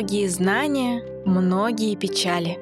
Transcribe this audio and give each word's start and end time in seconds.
Многие 0.00 0.28
знания, 0.28 1.04
многие 1.26 1.94
печали. 1.94 2.58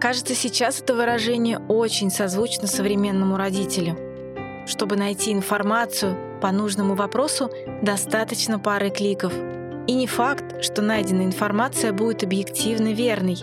Кажется, 0.00 0.36
сейчас 0.36 0.80
это 0.80 0.94
выражение 0.94 1.58
очень 1.58 2.12
созвучно 2.12 2.68
современному 2.68 3.36
родителю. 3.36 3.98
Чтобы 4.64 4.94
найти 4.94 5.32
информацию 5.32 6.16
по 6.40 6.52
нужному 6.52 6.94
вопросу, 6.94 7.50
достаточно 7.82 8.60
пары 8.60 8.90
кликов. 8.90 9.32
И 9.88 9.94
не 9.94 10.06
факт, 10.06 10.62
что 10.62 10.80
найденная 10.80 11.24
информация 11.24 11.92
будет 11.92 12.22
объективно 12.22 12.92
верной, 12.92 13.38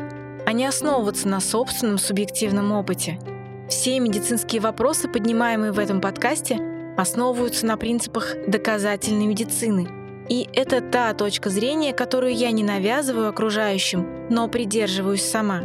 а 0.46 0.54
не 0.54 0.66
основываться 0.66 1.28
на 1.28 1.41
собственном 1.41 1.98
субъективном 1.98 2.71
опыте. 2.71 3.20
Все 3.68 4.00
медицинские 4.00 4.62
вопросы, 4.62 5.09
поднимаемые 5.09 5.73
в 5.73 5.80
этом 5.80 6.00
подкасте, 6.00 6.62
основываются 6.96 7.66
на 7.66 7.75
принципах 7.75 8.36
доказательной 8.48 9.25
медицины. 9.25 10.00
И 10.30 10.48
это 10.54 10.82
та 10.82 11.14
точка 11.14 11.50
зрения, 11.50 11.93
которую 11.93 12.34
я 12.34 12.52
не 12.52 12.64
навязываю 12.64 13.29
окружающим, 13.29 14.28
но 14.29 14.48
придерживаюсь 14.48 15.24
сама. 15.24 15.64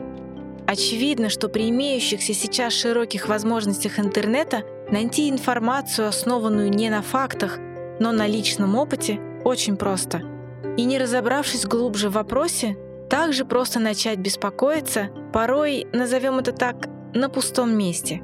Очевидно, 0.67 1.29
что 1.29 1.49
при 1.49 1.69
имеющихся 1.69 2.35
сейчас 2.35 2.73
широких 2.73 3.29
возможностях 3.29 4.01
интернета 4.01 4.65
найти 4.91 5.31
информацию, 5.31 6.09
основанную 6.09 6.71
не 6.71 6.91
на 6.91 7.03
фактах, 7.03 7.59
но 8.01 8.13
на 8.13 8.27
личном 8.27 8.75
опыте, 8.75 9.21
очень 9.45 9.77
просто. 9.77 10.23
И 10.77 10.85
не 10.85 10.99
разобравшись 10.99 11.67
глубже 11.67 12.09
в 12.09 12.15
вопросе, 12.15 12.77
также 13.09 13.45
просто 13.45 13.79
начать 13.79 14.19
беспокоиться, 14.19 15.11
порой, 15.33 15.87
назовем 15.93 16.39
это 16.39 16.51
так, 16.51 16.89
на 17.15 17.29
пустом 17.29 17.77
месте. 17.77 18.23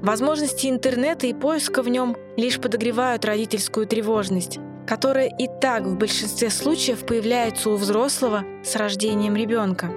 Возможности 0.00 0.66
интернета 0.66 1.26
и 1.26 1.34
поиска 1.34 1.82
в 1.82 1.88
нем 1.88 2.16
лишь 2.36 2.58
подогревают 2.60 3.24
родительскую 3.24 3.86
тревожность, 3.86 4.58
которая 4.86 5.28
и 5.28 5.48
так 5.60 5.84
в 5.84 5.96
большинстве 5.96 6.50
случаев 6.50 7.06
появляется 7.06 7.70
у 7.70 7.76
взрослого 7.76 8.44
с 8.62 8.76
рождением 8.76 9.36
ребенка. 9.36 9.90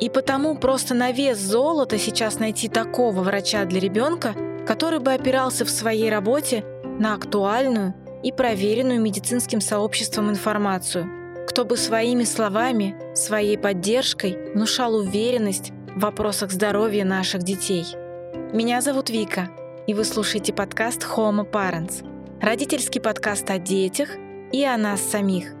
И 0.00 0.08
потому 0.10 0.56
просто 0.56 0.94
на 0.94 1.10
вес 1.10 1.38
золота 1.38 1.98
сейчас 1.98 2.38
найти 2.38 2.68
такого 2.68 3.22
врача 3.22 3.64
для 3.64 3.80
ребенка, 3.80 4.34
который 4.66 5.00
бы 5.00 5.12
опирался 5.12 5.64
в 5.64 5.70
своей 5.70 6.08
работе 6.08 6.64
на 6.84 7.14
актуальную 7.14 7.94
и 8.22 8.32
проверенную 8.32 9.00
медицинским 9.00 9.60
сообществом 9.60 10.30
информацию, 10.30 11.08
кто 11.48 11.64
бы 11.64 11.76
своими 11.76 12.24
словами, 12.24 12.96
своей 13.14 13.58
поддержкой 13.58 14.52
внушал 14.54 14.94
уверенность 14.96 15.72
в 15.96 16.00
вопросах 16.00 16.52
здоровья 16.52 17.04
наших 17.04 17.42
детей. 17.42 17.84
Меня 18.52 18.80
зовут 18.80 19.10
Вика, 19.10 19.48
и 19.86 19.94
вы 19.94 20.04
слушаете 20.04 20.52
подкаст 20.52 21.04
Homo 21.04 21.48
Parents, 21.50 22.04
родительский 22.40 23.00
подкаст 23.00 23.50
о 23.50 23.58
детях 23.58 24.10
и 24.52 24.64
о 24.64 24.76
нас 24.76 25.00
самих. 25.02 25.52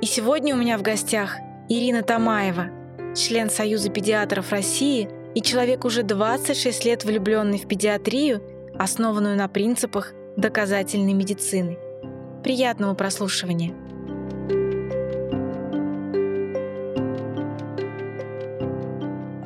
И 0.00 0.06
сегодня 0.06 0.54
у 0.54 0.58
меня 0.58 0.76
в 0.78 0.82
гостях 0.82 1.36
Ирина 1.68 2.02
Тамаева, 2.02 2.66
член 3.14 3.48
Союза 3.48 3.90
педиатров 3.90 4.50
России 4.50 5.08
и 5.34 5.40
человек 5.40 5.84
уже 5.84 6.02
26 6.02 6.84
лет 6.84 7.04
влюбленный 7.04 7.58
в 7.58 7.66
педиатрию, 7.66 8.42
основанную 8.78 9.36
на 9.36 9.48
принципах 9.48 10.12
доказательной 10.36 11.12
медицины. 11.12 11.78
Приятного 12.42 12.94
прослушивания! 12.94 13.74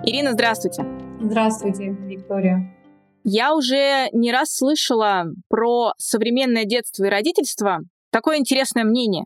Ирина, 0.05 0.33
здравствуйте. 0.33 0.85
Здравствуйте, 1.21 1.91
Виктория. 1.91 2.75
Я 3.25 3.55
уже 3.55 4.09
не 4.13 4.33
раз 4.33 4.55
слышала 4.55 5.27
про 5.49 5.93
современное 5.99 6.65
детство 6.65 7.05
и 7.05 7.11
родительство 7.11 7.81
такое 8.11 8.39
интересное 8.39 8.85
мнение. 8.85 9.25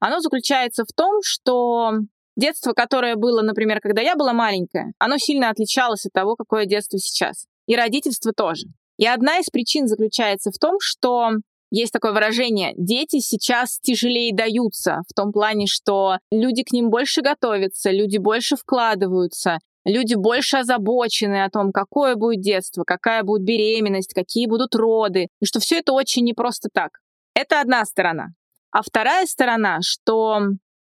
Оно 0.00 0.20
заключается 0.20 0.84
в 0.84 0.92
том, 0.94 1.20
что 1.22 1.92
детство, 2.36 2.72
которое 2.72 3.16
было, 3.16 3.42
например, 3.42 3.80
когда 3.80 4.02
я 4.02 4.16
была 4.16 4.32
маленькая, 4.32 4.92
оно 4.98 5.16
сильно 5.18 5.50
отличалось 5.50 6.06
от 6.06 6.12
того, 6.12 6.36
какое 6.36 6.66
детство 6.66 6.98
сейчас. 6.98 7.46
И 7.66 7.76
родительство 7.76 8.32
тоже. 8.32 8.66
И 8.98 9.06
одна 9.06 9.38
из 9.38 9.46
причин 9.46 9.88
заключается 9.88 10.50
в 10.50 10.58
том, 10.58 10.76
что 10.80 11.30
есть 11.70 11.92
такое 11.92 12.12
выражение, 12.12 12.72
дети 12.76 13.18
сейчас 13.18 13.78
тяжелее 13.80 14.34
даются, 14.34 15.02
в 15.08 15.14
том 15.14 15.32
плане, 15.32 15.66
что 15.66 16.18
люди 16.30 16.62
к 16.62 16.72
ним 16.72 16.90
больше 16.90 17.22
готовятся, 17.22 17.90
люди 17.90 18.18
больше 18.18 18.56
вкладываются, 18.56 19.58
люди 19.84 20.14
больше 20.14 20.58
озабочены 20.58 21.44
о 21.44 21.50
том, 21.50 21.72
какое 21.72 22.14
будет 22.14 22.40
детство, 22.40 22.84
какая 22.84 23.24
будет 23.24 23.42
беременность, 23.42 24.14
какие 24.14 24.46
будут 24.46 24.74
роды, 24.76 25.28
и 25.40 25.44
что 25.44 25.58
все 25.58 25.78
это 25.78 25.92
очень 25.92 26.24
непросто 26.24 26.68
так. 26.72 27.00
Это 27.36 27.60
одна 27.60 27.84
сторона. 27.84 28.28
А 28.70 28.80
вторая 28.80 29.26
сторона, 29.26 29.80
что 29.82 30.40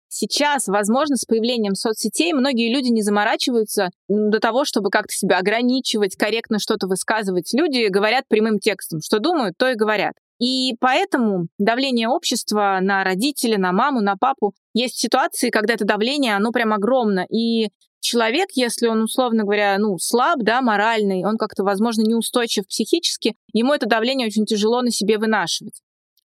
сейчас, 0.09 0.69
возможно, 0.69 1.17
с 1.17 1.25
появлением 1.25 1.75
соцсетей 1.75 2.35
многие 2.35 2.71
люди 2.71 2.89
не 2.89 3.01
заморачиваются 3.01 3.89
до 4.09 4.41
того, 4.41 4.67
чтобы 4.67 4.91
как-то 4.91 5.15
себя 5.15 5.39
ограничивать, 5.39 6.17
корректно 6.17 6.59
что-то 6.59 6.87
высказывать. 6.87 7.55
Люди 7.55 7.87
говорят 7.89 8.25
прямым 8.29 8.59
текстом, 8.59 9.01
что 9.01 9.21
думают, 9.21 9.55
то 9.57 9.71
и 9.71 9.75
говорят. 9.75 10.13
И 10.39 10.75
поэтому 10.81 11.47
давление 11.59 12.09
общества 12.09 12.79
на 12.83 13.05
родителя, 13.05 13.57
на 13.57 13.73
маму, 13.73 14.03
на 14.03 14.17
папу, 14.19 14.53
есть 14.75 14.99
ситуации, 14.99 15.49
когда 15.49 15.73
это 15.73 15.87
давление, 15.87 16.37
оно 16.37 16.53
прям 16.53 16.75
огромно. 16.75 17.25
И 17.31 17.71
человек, 18.01 18.49
если 18.53 18.87
он, 18.87 19.05
условно 19.05 19.45
говоря, 19.45 19.79
ну, 19.79 19.97
слаб, 19.97 20.41
да, 20.43 20.61
моральный, 20.61 21.25
он 21.25 21.39
как-то, 21.39 21.65
возможно, 21.65 22.03
неустойчив 22.03 22.67
психически, 22.67 23.35
ему 23.55 23.73
это 23.73 23.87
давление 23.87 24.27
очень 24.27 24.45
тяжело 24.45 24.83
на 24.83 24.91
себе 24.91 25.17
вынашивать. 25.17 25.81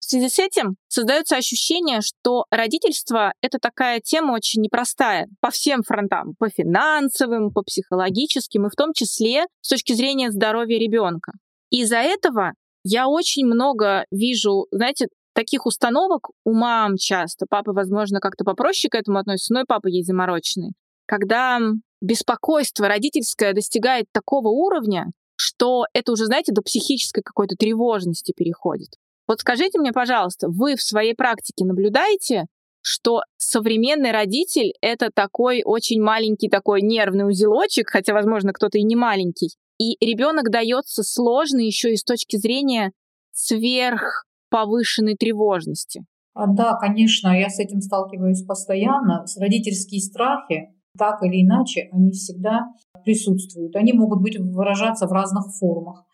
В 0.06 0.08
связи 0.08 0.28
с 0.28 0.38
этим 0.38 0.76
создается 0.86 1.34
ощущение, 1.34 2.00
что 2.00 2.44
родительство— 2.52 3.32
это 3.40 3.58
такая 3.58 3.98
тема 3.98 4.34
очень 4.34 4.62
непростая 4.62 5.26
по 5.40 5.50
всем 5.50 5.82
фронтам, 5.82 6.34
по 6.38 6.48
финансовым, 6.48 7.50
по 7.50 7.62
психологическим, 7.62 8.66
и 8.66 8.70
в 8.70 8.76
том 8.76 8.92
числе 8.92 9.46
с 9.62 9.68
точки 9.68 9.94
зрения 9.94 10.30
здоровья 10.30 10.78
ребенка. 10.78 11.32
Из-за 11.70 11.96
этого 11.96 12.52
я 12.84 13.08
очень 13.08 13.46
много 13.46 14.04
вижу, 14.12 14.68
знаете, 14.70 15.08
таких 15.34 15.66
установок 15.66 16.30
у 16.44 16.54
мам 16.54 16.96
часто. 16.96 17.46
Папа, 17.50 17.72
возможно, 17.72 18.20
как-то 18.20 18.44
попроще 18.44 18.88
к 18.88 18.94
этому 18.94 19.18
относится, 19.18 19.54
но 19.54 19.62
и 19.62 19.66
папа 19.66 19.88
есть 19.88 20.06
замороченный 20.06 20.74
когда 21.08 21.60
беспокойство 22.00 22.88
родительское 22.88 23.52
достигает 23.52 24.06
такого 24.12 24.48
уровня, 24.48 25.06
что 25.36 25.84
это 25.92 26.12
уже, 26.12 26.26
знаете, 26.26 26.52
до 26.52 26.62
психической 26.62 27.22
какой-то 27.22 27.54
тревожности 27.56 28.32
переходит. 28.36 28.88
Вот 29.26 29.40
скажите 29.40 29.78
мне, 29.78 29.92
пожалуйста, 29.92 30.48
вы 30.48 30.76
в 30.76 30.82
своей 30.82 31.14
практике 31.14 31.64
наблюдаете, 31.64 32.46
что 32.80 33.22
современный 33.36 34.12
родитель— 34.12 34.72
это 34.80 35.10
такой 35.12 35.62
очень 35.64 36.00
маленький 36.00 36.48
такой 36.48 36.82
нервный 36.82 37.28
узелочек, 37.28 37.90
хотя, 37.90 38.14
возможно, 38.14 38.52
кто-то 38.52 38.78
и 38.78 38.84
не 38.84 38.94
маленький, 38.94 39.56
и 39.78 39.96
ребенок 40.04 40.50
дается 40.50 41.02
сложно 41.02 41.58
еще 41.58 41.92
и 41.92 41.96
с 41.96 42.04
точки 42.04 42.36
зрения 42.36 42.92
сверх 43.32 44.24
повышенной 44.50 45.16
тревожности. 45.16 46.04
А, 46.34 46.46
да, 46.46 46.74
конечно, 46.74 47.28
я 47.28 47.48
с 47.48 47.58
этим 47.58 47.80
сталкиваюсь 47.80 48.44
постоянно. 48.44 49.24
Родительские 49.38 50.00
страхи, 50.00 50.68
так 50.96 51.22
или 51.22 51.44
иначе, 51.44 51.88
они 51.92 52.12
всегда 52.12 52.66
присутствуют. 53.04 53.74
Они 53.76 53.92
могут 53.92 54.22
быть 54.22 54.38
выражаться 54.38 55.06
в 55.06 55.12
разных 55.12 55.44
формах. 55.58 56.04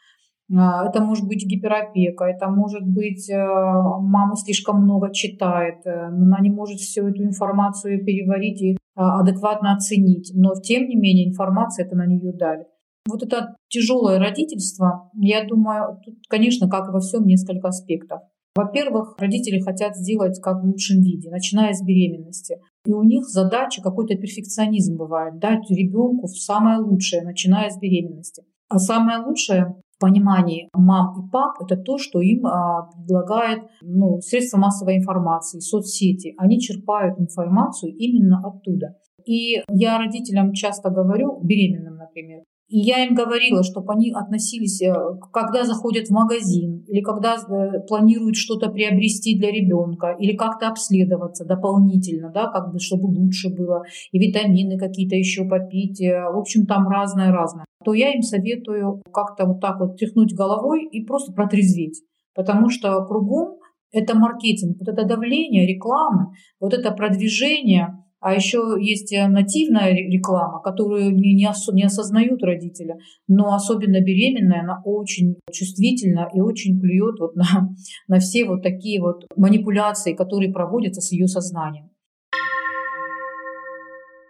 А, 0.55 0.87
это 0.87 1.01
может 1.03 1.27
быть 1.27 1.47
гиперопека, 1.47 2.25
это 2.25 2.49
может 2.49 2.83
быть 2.87 3.29
э, 3.31 3.37
мама 3.37 4.37
слишком 4.37 4.83
много 4.83 5.13
читает, 5.13 5.87
э, 5.87 6.07
она 6.09 6.39
не 6.41 6.51
может 6.51 6.79
всю 6.79 7.09
эту 7.09 7.23
информацию 7.25 8.05
переварить 8.05 8.61
и 8.61 8.77
а, 8.95 9.21
адекватно 9.21 9.75
оценить, 9.75 10.33
но 10.35 10.55
тем 10.55 10.89
не 10.89 10.97
менее 10.97 11.29
информация 11.29 11.87
это 11.87 11.97
на 11.97 12.07
нее 12.07 12.33
давит. 12.33 12.67
Вот 13.09 13.23
это 13.23 13.57
тяжелое 13.69 14.19
родительство, 14.19 15.11
я 15.15 15.45
думаю, 15.45 15.99
тут, 16.05 16.17
конечно, 16.29 16.69
как 16.69 16.89
и 16.89 16.93
во 16.93 17.01
всем, 17.01 17.25
несколько 17.25 17.69
аспектов. 17.69 18.21
Во-первых, 18.55 19.15
родители 19.19 19.61
хотят 19.61 19.97
сделать 19.97 20.39
как 20.43 20.63
в 20.63 20.67
лучшем 20.67 21.01
виде, 21.01 21.31
начиная 21.31 21.73
с 21.73 21.83
беременности. 21.83 22.59
И 22.85 22.93
у 22.93 23.03
них 23.03 23.27
задача, 23.27 23.81
какой-то 23.81 24.15
перфекционизм 24.17 24.99
бывает, 24.99 25.39
дать 25.39 25.71
ребенку 25.71 26.27
самое 26.27 26.79
лучшее, 26.79 27.23
начиная 27.23 27.71
с 27.71 27.79
беременности. 27.79 28.45
А 28.69 28.79
самое 28.79 29.19
лучшее 29.19 29.77
понимании 30.03 30.69
мам 30.75 31.15
и 31.19 31.31
пап— 31.31 31.57
это 31.63 31.77
то, 31.77 31.99
что 31.99 32.21
им 32.21 32.47
а, 32.47 32.91
предлагает 32.91 33.63
ну, 33.83 34.21
средства 34.21 34.59
массовой 34.59 34.97
информации, 34.97 35.61
соцсети. 35.61 36.35
Они 36.37 36.61
черпают 36.61 37.19
информацию 37.19 37.95
именно 37.97 38.43
оттуда. 38.45 38.97
И 39.25 39.63
я 39.71 39.99
родителям 39.99 40.53
часто 40.53 40.91
говорю, 40.91 41.41
беременным, 41.43 41.97
например, 41.97 42.43
и 42.73 42.79
я 42.79 43.05
им 43.05 43.15
говорила, 43.15 43.63
чтобы 43.63 43.93
они 43.93 44.13
относились, 44.13 44.81
э, 44.81 44.95
когда 45.31 45.65
заходят 45.65 46.07
в 46.07 46.11
магазин, 46.11 46.83
или 46.89 47.03
когда 47.03 47.35
э, 47.35 47.81
планируют 47.87 48.37
что-то 48.37 48.71
приобрести 48.71 49.39
для 49.39 49.51
ребенка, 49.51 50.17
или 50.19 50.35
как-то 50.35 50.69
обследоваться 50.69 51.45
дополнительно, 51.45 52.31
да, 52.33 52.51
как 52.51 52.73
бы, 52.73 52.79
чтобы 52.79 53.09
лучше 53.09 53.51
было, 53.51 53.83
и 54.11 54.19
витамины 54.19 54.79
какие-то 54.79 55.17
еще 55.17 55.45
попить. 55.45 56.01
Э, 56.01 56.31
в 56.33 56.39
общем, 56.39 56.65
там 56.65 56.89
разное-разное. 56.89 57.67
То 57.85 57.95
я 57.95 58.13
им 58.13 58.23
советую 58.23 59.03
как-то 59.13 59.47
вот 59.47 59.61
так 59.61 59.81
вот 59.81 59.97
тряхнуть 59.97 60.35
головой 60.35 60.87
и 60.87 61.05
просто 61.05 61.33
протрезветь. 61.33 62.03
Потому 62.35 62.71
что 62.71 63.05
кругом 63.05 63.59
это 63.93 64.17
маркетинг, 64.17 64.79
вот 64.81 64.89
это 64.89 65.07
давление, 65.07 65.67
рекламы, 65.67 66.33
вот 66.61 66.73
это 66.73 66.91
продвижение 66.93 67.99
А 68.21 68.35
еще 68.35 68.77
есть 68.81 69.13
э, 69.13 69.27
нативная 69.29 69.93
реклама, 69.93 70.63
которую 70.63 71.15
не, 71.15 71.35
не, 71.35 71.49
ос, 71.49 71.69
не 71.73 71.83
осознают 71.83 72.43
родители, 72.43 72.95
но 73.29 73.53
особенно 73.53 74.01
беременная, 74.01 74.61
она 74.61 74.81
очень 74.85 75.37
чувствительна 75.53 76.29
и 76.33 76.41
очень 76.41 76.81
плюет 76.81 77.19
вот 77.19 77.35
на, 77.37 77.45
на 78.09 78.19
все 78.21 78.45
вот 78.45 78.63
такие 78.63 79.01
вот 79.01 79.27
манипуляции, 79.37 80.15
которые 80.15 80.53
проводятся 80.53 81.01
с 81.01 81.13
ее 81.13 81.27
сознанием. 81.27 81.92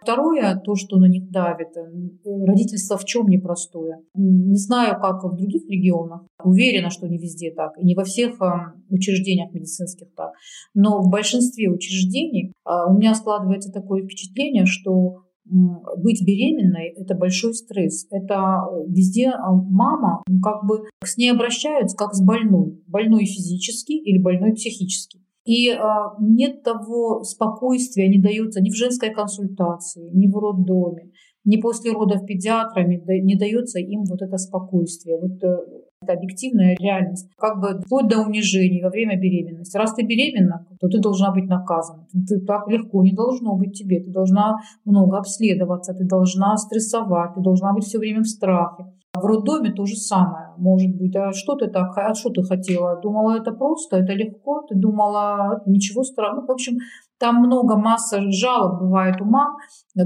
Второе, 0.03 0.55
то, 0.55 0.75
что 0.75 0.97
на 0.97 1.05
них 1.05 1.31
давит, 1.31 1.77
э, 1.77 2.45
родительство 2.45 2.97
в 2.97 3.05
чем 3.05 3.27
непростое. 3.27 3.99
Не 4.15 4.57
знаю, 4.57 4.99
как 4.99 5.23
в 5.23 5.35
других 5.37 5.63
регионах. 5.69 6.25
Уверена, 6.43 6.89
что 6.89 7.07
не 7.07 7.17
везде 7.17 7.51
так. 7.51 7.71
И 7.77 7.85
не 7.85 7.95
во 7.95 8.03
всех 8.03 8.41
э, 8.41 8.45
учреждениях 8.89 9.53
медицинских 9.53 10.13
так. 10.15 10.33
Но 10.73 11.01
в 11.01 11.09
большинстве 11.09 11.69
учреждений 11.69 12.51
э, 12.51 12.71
у 12.89 12.93
меня 12.93 13.15
складывается 13.15 13.71
такое 13.71 14.03
впечатление, 14.03 14.65
что 14.65 15.23
быть 15.45 16.25
беременной– 16.25 16.87
это 16.97 17.15
большой 17.15 17.53
стресс. 17.53 18.07
Это 18.11 18.63
везде 18.87 19.33
мама 19.37 20.23
как 20.41 20.65
бы 20.65 20.85
с 21.03 21.17
ней 21.17 21.31
обращаются 21.31 21.97
как 21.97 22.13
с 22.13 22.21
больной. 22.23 22.81
Больной 22.87 23.25
физически 23.25 23.91
или 23.91 24.21
больной 24.21 24.53
психически. 24.53 25.22
И 25.45 25.69
а, 25.69 26.13
нет 26.19 26.63
того 26.63 27.23
спокойствия, 27.23 28.07
не 28.07 28.19
дается 28.19 28.61
ни 28.61 28.69
в 28.69 28.75
женской 28.75 29.11
консультации, 29.11 30.09
ни 30.13 30.27
в 30.27 30.37
роддоме, 30.37 31.11
ни 31.43 31.57
после 31.57 31.91
родов 31.91 32.25
педиатрами, 32.25 33.03
не 33.21 33.35
дается 33.35 33.79
им 33.79 34.03
вот 34.05 34.21
это 34.21 34.37
спокойствие. 34.37 35.19
Вот 35.19 35.43
э, 35.43 35.57
это 36.01 36.13
объективная 36.13 36.75
реальность. 36.79 37.29
Как 37.37 37.59
бы 37.59 37.81
вплоть 37.81 38.07
до 38.07 38.21
унижений 38.21 38.81
во 38.81 38.89
время 38.89 39.19
беременности. 39.19 39.75
Раз 39.75 39.93
ты 39.93 40.03
беременна, 40.03 40.65
то 40.79 40.87
ты 40.87 40.99
должна 40.99 41.33
быть 41.33 41.47
наказана. 41.47 42.07
Ты, 42.27 42.39
так 42.39 42.67
легко 42.69 43.03
не 43.03 43.11
должно 43.11 43.55
быть 43.55 43.73
тебе. 43.73 44.01
Ты 44.01 44.11
должна 44.11 44.57
много 44.85 45.17
обследоваться, 45.17 45.93
ты 45.93 46.05
должна 46.05 46.55
стрессовать, 46.57 47.33
ты 47.35 47.41
должна 47.41 47.73
быть 47.73 47.83
все 47.83 47.99
время 47.99 48.21
в 48.21 48.27
страхе. 48.27 48.85
В 49.15 49.25
роддоме 49.25 49.71
то 49.71 49.85
же 49.85 49.95
самое. 49.95 50.47
Может 50.57 50.95
быть, 50.95 51.15
а 51.15 51.31
что 51.33 51.55
ты 51.55 51.67
так, 51.67 51.95
а 51.97 52.15
что 52.15 52.31
ты 52.31 52.41
хотела? 52.41 52.99
Думала, 52.99 53.37
это 53.37 53.51
просто, 53.51 53.97
это 53.97 54.13
легко? 54.13 54.63
Ты 54.67 54.75
думала, 54.75 55.61
ничего 55.67 56.03
страшного? 56.03 56.41
Ну, 56.41 56.47
в 56.47 56.51
общем, 56.51 56.77
там 57.19 57.35
много, 57.35 57.77
масса 57.77 58.19
жалоб 58.31 58.81
бывает 58.81 59.21
у 59.21 59.25
мам, 59.25 59.55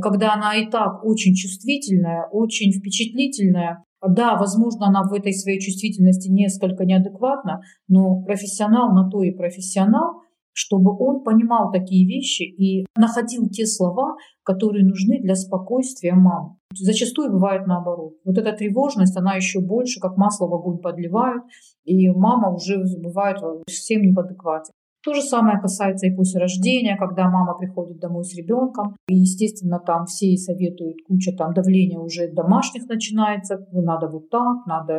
когда 0.01 0.33
она 0.33 0.55
и 0.55 0.69
так 0.69 1.05
очень 1.05 1.35
чувствительная, 1.35 2.27
очень 2.31 2.71
впечатлительная. 2.71 3.83
Да, 4.05 4.37
возможно, 4.37 4.87
она 4.87 5.03
в 5.03 5.13
этой 5.13 5.33
своей 5.33 5.59
чувствительности 5.59 6.29
несколько 6.29 6.83
неадекватна, 6.83 7.61
но 7.87 8.21
профессионал 8.23 8.91
на 8.91 9.09
то 9.09 9.23
и 9.23 9.31
профессионал, 9.31 10.21
чтобы 10.51 10.91
он 10.91 11.23
понимал 11.23 11.71
такие 11.71 12.05
вещи 12.05 12.43
и 12.43 12.85
находил 12.97 13.47
те 13.49 13.65
слова, 13.65 14.15
которые 14.43 14.85
нужны 14.85 15.21
для 15.21 15.35
спокойствия 15.35 16.13
мамы. 16.13 16.57
Зачастую 16.79 17.31
бывает 17.31 17.67
наоборот. 17.67 18.13
Вот 18.23 18.37
эта 18.37 18.53
тревожность, 18.53 19.17
она 19.17 19.35
еще 19.35 19.59
больше, 19.59 19.99
как 19.99 20.17
масло 20.17 20.47
в 20.47 20.53
огонь 20.53 20.79
подливают, 20.79 21.43
и 21.83 22.09
мама 22.09 22.53
уже 22.53 22.77
бывает 23.01 23.39
совсем 23.67 24.01
не 24.01 24.13
в 24.13 24.19
адеквате. 24.19 24.73
То 25.07 25.13
же 25.13 25.21
самое 25.21 25.57
касается 25.57 26.05
и 26.05 26.13
после 26.13 26.41
рождения, 26.41 26.97
когда 26.97 27.29
мама 27.29 27.57
приходит 27.57 27.97
домой 27.97 28.25
с 28.25 28.35
ребенком. 28.35 28.97
И, 29.07 29.15
естественно, 29.15 29.79
там 29.79 30.05
все 30.05 30.35
советуют, 30.35 30.97
куча 31.07 31.31
там 31.31 31.53
давления 31.53 31.97
уже 31.97 32.27
домашних 32.27 32.89
начинается. 32.89 33.65
Надо 33.71 34.09
вот 34.09 34.29
так, 34.29 34.65
надо 34.65 34.93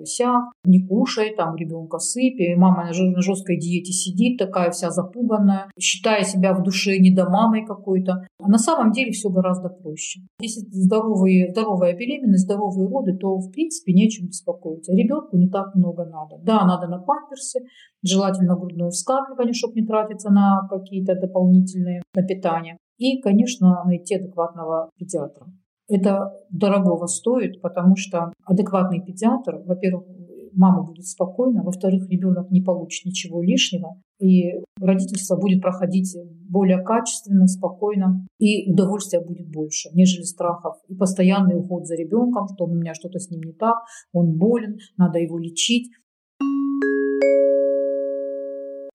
э, 0.00 0.04
сяк, 0.06 0.50
не 0.64 0.84
кушай, 0.84 1.36
там 1.36 1.54
ребенка 1.54 2.00
сыпь. 2.00 2.40
И 2.40 2.56
мама 2.56 2.86
на 2.86 3.22
жесткой 3.22 3.60
диете 3.60 3.92
сидит, 3.92 4.38
такая 4.38 4.72
вся 4.72 4.90
запуганная, 4.90 5.70
считая 5.78 6.24
себя 6.24 6.52
в 6.52 6.64
душе 6.64 6.98
недомамой 6.98 7.64
какой-то. 7.64 8.26
А 8.40 8.48
на 8.48 8.58
самом 8.58 8.90
деле 8.90 9.12
все 9.12 9.28
гораздо 9.28 9.68
проще. 9.68 10.18
Если 10.40 10.62
здоровые, 10.72 11.52
здоровая 11.52 11.96
беременность, 11.96 12.42
здоровые 12.42 12.88
роды, 12.88 13.16
то, 13.16 13.36
в 13.36 13.52
принципе, 13.52 13.92
нечем 13.92 14.26
беспокоиться. 14.26 14.92
Ребенку 14.92 15.36
не 15.36 15.48
так 15.48 15.76
много 15.76 16.04
надо. 16.06 16.38
Да, 16.42 16.64
надо 16.64 16.88
на 16.88 16.98
памперсы, 16.98 17.60
желательно 18.02 18.56
грудное 18.56 18.90
вскармливание, 18.90 19.27
чтобы 19.52 19.80
не 19.80 19.86
тратиться 19.86 20.30
на 20.30 20.66
какие-то 20.68 21.14
дополнительные 21.14 22.02
на 22.14 22.22
питание. 22.22 22.76
И, 22.98 23.20
конечно, 23.20 23.84
найти 23.84 24.16
адекватного 24.16 24.90
педиатра. 24.98 25.46
Это 25.88 26.32
дорогого 26.50 27.06
стоит, 27.06 27.62
потому 27.62 27.96
что 27.96 28.32
адекватный 28.44 29.00
педиатр, 29.00 29.62
во-первых, 29.64 30.04
мама 30.52 30.82
будет 30.82 31.06
спокойна, 31.06 31.62
во-вторых, 31.62 32.08
ребенок 32.10 32.50
не 32.50 32.60
получит 32.60 33.06
ничего 33.06 33.42
лишнего, 33.42 34.00
и 34.18 34.52
родительство 34.80 35.36
будет 35.36 35.62
проходить 35.62 36.16
более 36.48 36.82
качественно, 36.82 37.46
спокойно, 37.46 38.26
и 38.38 38.70
удовольствия 38.70 39.20
будет 39.20 39.48
больше, 39.48 39.90
нежели 39.94 40.24
страхов. 40.24 40.76
И 40.88 40.94
постоянный 40.94 41.56
уход 41.56 41.86
за 41.86 41.94
ребенком, 41.94 42.48
что 42.52 42.64
у 42.64 42.74
меня 42.74 42.94
что-то 42.94 43.18
с 43.18 43.30
ним 43.30 43.40
не 43.42 43.52
так, 43.52 43.78
он 44.12 44.36
болен, 44.36 44.78
надо 44.96 45.18
его 45.20 45.38
лечить. 45.38 45.90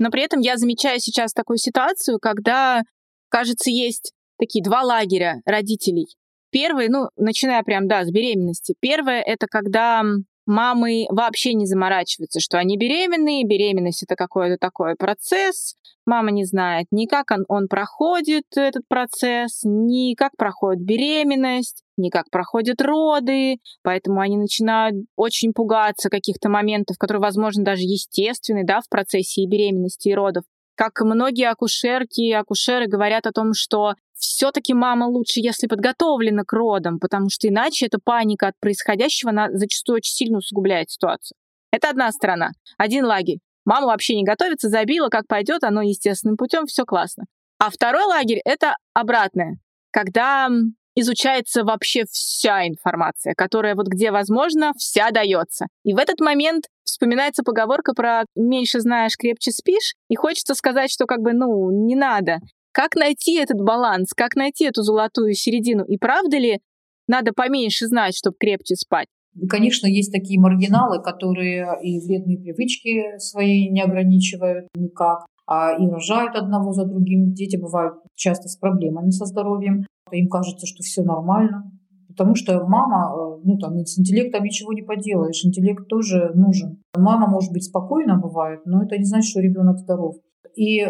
Но 0.04 0.12
при 0.12 0.22
этом 0.22 0.42
я 0.42 0.58
замечаю 0.58 1.00
сейчас 1.00 1.32
такую 1.32 1.58
ситуацию, 1.58 2.20
когда, 2.20 2.82
кажется, 3.30 3.70
есть 3.70 4.12
такие 4.38 4.62
два 4.62 4.82
лагеря 4.82 5.38
родителей. 5.46 6.08
Первый, 6.52 6.90
ну, 6.90 7.08
начиная 7.16 7.64
прям, 7.64 7.88
да, 7.88 8.04
с 8.04 8.12
беременности. 8.12 8.76
Первое— 8.82 9.22
это 9.26 9.48
когда 9.50 10.04
мамы 10.46 11.06
вообще 11.10 11.54
не 11.54 11.66
заморачиваются, 11.66 12.40
что 12.40 12.58
они 12.58 12.78
беременные, 12.78 13.46
беременность 13.46 14.04
это 14.04 14.16
какой-то 14.16 14.58
такой 14.58 14.96
процесс, 14.96 15.76
мама 16.06 16.32
не 16.32 16.46
знает 16.46 16.88
ни 16.92 17.06
как 17.06 17.32
он, 17.32 17.46
он 17.48 17.68
проходит, 17.68 18.46
этот 18.56 18.84
процесс, 18.88 19.62
ни 19.64 20.16
как 20.16 20.32
проходит 20.38 20.84
беременность, 20.84 21.84
ни 21.98 22.10
как 22.10 22.30
проходят 22.30 22.82
роды, 22.82 23.58
поэтому 23.84 24.20
они 24.20 24.38
начинают 24.38 24.96
очень 25.16 25.54
пугаться 25.54 26.10
каких-то 26.10 26.50
моментов, 26.50 26.98
которые, 26.98 27.22
возможно, 27.22 27.64
даже 27.64 27.84
естественны, 27.84 28.64
да, 28.66 28.82
в 28.82 28.90
процессе 28.90 29.42
и 29.42 29.48
беременности, 29.48 30.10
и 30.10 30.14
родов. 30.14 30.44
Как 30.76 31.02
многие 31.02 31.50
акушерки 31.50 32.22
и 32.22 32.32
акушеры 32.32 32.88
говорят 32.88 33.28
о 33.28 33.32
том, 33.32 33.54
что 33.54 33.94
все-таки 34.24 34.74
мама 34.74 35.06
лучше, 35.06 35.40
если 35.40 35.68
подготовлена 35.68 36.44
к 36.44 36.54
родам, 36.54 37.00
потому 37.00 37.30
что 37.30 37.48
иначе 37.48 37.86
эта 37.86 38.00
паника 38.04 38.48
от 38.48 38.60
происходящего 38.60 39.32
она 39.32 39.50
зачастую 39.52 39.98
очень 39.98 40.14
сильно 40.14 40.38
усугубляет 40.38 40.90
ситуацию. 40.90 41.36
Это 41.72 41.90
одна 41.90 42.12
сторона, 42.12 42.52
один 42.78 43.06
лагерь. 43.06 43.40
Мама 43.66 43.88
вообще 43.88 44.16
не 44.16 44.24
готовится, 44.24 44.70
забила, 44.70 45.10
как 45.10 45.28
пойдет, 45.28 45.64
оно 45.64 45.82
естественным 45.82 46.38
путем, 46.38 46.66
все 46.66 46.86
классно. 46.86 47.26
А 47.60 47.70
второй 47.70 48.04
лагерь— 48.04 48.42
это 48.46 48.76
обратное, 48.94 49.58
когда 49.92 50.50
изучается 50.96 51.64
вообще 51.64 52.06
вся 52.10 52.68
информация, 52.68 53.34
которая 53.36 53.76
вот 53.76 53.88
где 53.88 54.12
возможно, 54.12 54.74
вся 54.78 55.12
дается. 55.12 55.68
И 55.84 55.94
в 55.94 55.98
этот 55.98 56.20
момент 56.20 56.66
вспоминается 56.84 57.44
поговорка 57.44 57.94
про 57.94 58.26
«меньше 58.36 58.80
знаешь, 58.80 59.18
крепче 59.18 59.52
спишь», 59.52 59.96
и 60.10 60.16
хочется 60.16 60.56
сказать, 60.56 60.92
что 60.92 61.06
как 61.06 61.22
бы, 61.22 61.34
ну, 61.34 61.72
не 61.72 61.96
надо. 61.96 62.40
Как 62.74 62.96
найти 62.96 63.38
этот 63.38 63.62
баланс, 63.62 64.14
как 64.16 64.36
найти 64.36 64.66
эту 64.66 64.82
золотую 64.82 65.34
середину? 65.34 65.84
И 65.86 65.98
правда 65.98 66.38
ли 66.38 66.60
надо 67.08 67.32
поменьше 67.32 67.86
знать, 67.88 68.16
чтобы 68.16 68.36
крепче 68.40 68.76
спать? 68.76 69.08
Конечно, 69.48 69.88
есть 69.88 70.12
такие 70.12 70.40
маргиналы, 70.40 71.02
которые 71.02 71.68
и 71.82 72.00
вредные 72.00 72.38
привычки 72.38 73.18
свои 73.20 73.70
не 73.70 73.82
ограничивают 73.82 74.68
никак, 74.76 75.26
а 75.48 75.74
и 75.74 75.88
рожают 75.88 76.36
одного 76.36 76.74
за 76.74 76.86
другим. 76.86 77.34
Дети 77.34 77.58
бывают 77.58 77.96
часто 78.16 78.48
с 78.48 78.56
проблемами 78.58 79.12
со 79.12 79.26
здоровьем. 79.26 79.86
Им 80.12 80.28
кажется, 80.28 80.66
что 80.68 80.84
все 80.84 81.04
нормально, 81.04 81.72
Потому 82.16 82.36
что 82.36 82.64
мама, 82.68 83.12
э, 83.12 83.42
ну 83.44 83.58
там 83.58 83.78
с 83.80 83.98
интеллектом 83.98 84.44
ничего 84.44 84.72
не 84.72 84.84
поделаешь, 84.84 85.44
интеллект 85.44 85.88
тоже 85.88 86.32
нужен. 86.36 86.84
Мама 86.96 87.28
может 87.28 87.52
быть 87.52 87.64
спокойна 87.64 88.20
бывает, 88.20 88.62
но 88.66 88.84
это 88.84 88.98
не 88.98 89.04
значит, 89.04 89.32
что 89.32 89.40
ребенок 89.40 89.80
здоров. 89.80 90.18
И 90.56 90.82
э, 90.82 90.90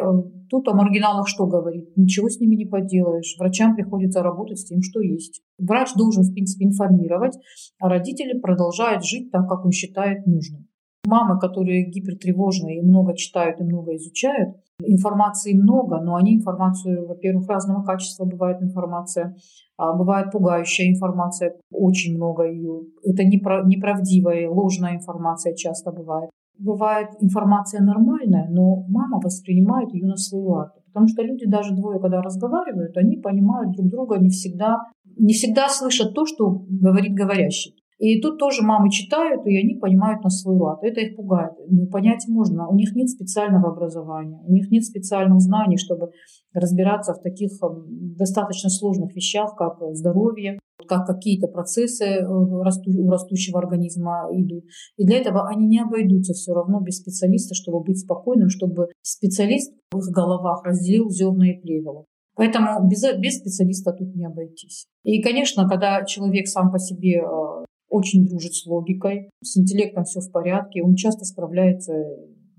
тут 0.49 0.67
о 0.67 0.73
маргиналах 0.73 1.27
что 1.27 1.47
говорит? 1.47 1.95
Ничего 1.95 2.29
с 2.29 2.39
ними 2.39 2.55
не 2.55 2.65
поделаешь. 2.65 3.35
Врачам 3.39 3.75
приходится 3.75 4.21
работать 4.21 4.59
с 4.59 4.65
тем, 4.65 4.81
что 4.81 4.99
есть. 5.01 5.41
Врач 5.57 5.93
должен, 5.95 6.23
в 6.23 6.33
принципе, 6.33 6.65
информировать, 6.65 7.37
а 7.79 7.89
родители 7.89 8.39
продолжают 8.39 9.05
жить 9.05 9.31
так, 9.31 9.47
как 9.47 9.65
он 9.65 9.71
считает 9.71 10.25
нужным. 10.27 10.67
Мамы, 11.05 11.37
которые 11.39 11.89
гипертревожные 11.89 12.79
и 12.79 12.81
много 12.81 13.15
читают 13.15 13.59
и 13.59 13.63
много 13.63 13.95
изучают, 13.95 14.55
информации 14.81 15.53
много, 15.53 15.99
но 15.99 16.15
они 16.15 16.37
информацию, 16.37 17.07
во-первых, 17.07 17.47
разного 17.49 17.83
качества 17.83 18.25
бывает 18.25 18.61
информация, 18.61 19.35
а 19.77 19.93
бывает 19.93 20.31
пугающая 20.31 20.89
информация, 20.89 21.55
очень 21.71 22.15
много 22.15 22.43
ее. 22.43 22.83
Это 23.03 23.23
неправдивая, 23.25 24.49
ложная 24.49 24.95
информация 24.95 25.55
часто 25.55 25.91
бывает. 25.91 26.29
Бывает 26.59 27.09
информация 27.19 27.81
нормальная, 27.81 28.47
но 28.49 28.85
мама 28.87 29.19
воспринимает 29.21 29.93
ее 29.93 30.05
на 30.05 30.17
свой 30.17 30.43
лад. 30.43 30.73
Потому 30.87 31.07
что 31.07 31.23
люди 31.23 31.47
даже 31.47 31.75
двое, 31.75 31.99
когда 31.99 32.21
разговаривают, 32.21 32.95
они 32.97 33.17
понимают 33.17 33.71
друг 33.71 33.89
друга 33.89 34.19
не 34.19 34.29
всегда, 34.29 34.77
не 35.17 35.33
всегда 35.33 35.67
слышат 35.67 36.13
то, 36.13 36.25
что 36.25 36.63
говорит 36.69 37.13
говорящий. 37.13 37.75
И 37.99 38.19
тут 38.19 38.37
тоже 38.37 38.63
мамы 38.63 38.89
читают, 38.89 39.45
и 39.45 39.57
они 39.57 39.75
понимают 39.75 40.23
на 40.23 40.29
свой 40.29 40.57
лад. 40.57 40.79
Это 40.83 40.99
их 40.99 41.15
пугает. 41.15 41.53
Ну, 41.69 41.87
понять 41.87 42.25
можно. 42.27 42.67
У 42.67 42.75
них 42.75 42.93
нет 42.95 43.07
специального 43.07 43.71
образования, 43.71 44.41
у 44.45 44.51
них 44.51 44.69
нет 44.71 44.83
специальных 44.83 45.39
знаний, 45.39 45.77
чтобы 45.77 46.09
разбираться 46.53 47.13
в 47.13 47.21
таких 47.21 47.51
эм, 47.63 48.15
достаточно 48.17 48.69
сложных 48.69 49.15
вещах, 49.15 49.55
как 49.55 49.77
здоровье, 49.93 50.59
как 50.85 51.05
какие-то 51.05 51.47
процессы 51.47 52.05
э, 52.05 52.27
у 52.27 52.61
растущего 52.63 53.59
организма 53.59 54.27
идут. 54.31 54.65
И 54.97 55.05
для 55.05 55.17
этого 55.17 55.47
они 55.47 55.67
не 55.67 55.79
обойдутся 55.79 56.33
все 56.33 56.53
равно 56.53 56.79
без 56.79 56.97
специалиста, 56.97 57.55
чтобы 57.55 57.83
быть 57.83 57.99
спокойным, 57.99 58.49
чтобы 58.49 58.87
специалист 59.01 59.73
в 59.91 59.97
их 59.97 60.05
головах 60.13 60.63
разделил 60.63 61.09
зерна 61.09 61.49
и 61.49 61.59
плевела. 61.59 62.05
Поэтому 62.35 62.87
без, 62.87 63.03
без 63.19 63.37
специалиста 63.37 63.91
тут 63.93 64.15
не 64.15 64.25
обойтись. 64.25 64.87
И, 65.03 65.21
конечно, 65.21 65.67
когда 65.69 66.03
человек 66.03 66.47
сам 66.47 66.71
по 66.71 66.79
себе 66.79 67.19
э, 67.19 67.65
очень 67.89 68.25
дружит 68.25 68.53
с 68.53 68.65
логикой, 68.65 69.29
с 69.43 69.57
интеллектом 69.57 70.03
все 70.03 70.19
в 70.19 70.31
порядке, 70.31 70.81
он 70.81 70.95
часто 70.95 71.25
справляется 71.25 71.93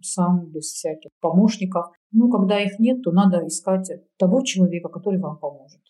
сам, 0.00 0.46
без 0.50 0.66
всяких 0.66 1.10
помощников. 1.20 1.86
Ну, 2.12 2.30
когда 2.30 2.62
их 2.62 2.78
нет, 2.78 3.02
то 3.02 3.10
надо 3.10 3.46
искать 3.46 3.90
того 4.18 4.42
человека, 4.42 4.88
который 4.88 5.18
вам 5.18 5.38
поможет. 5.38 5.80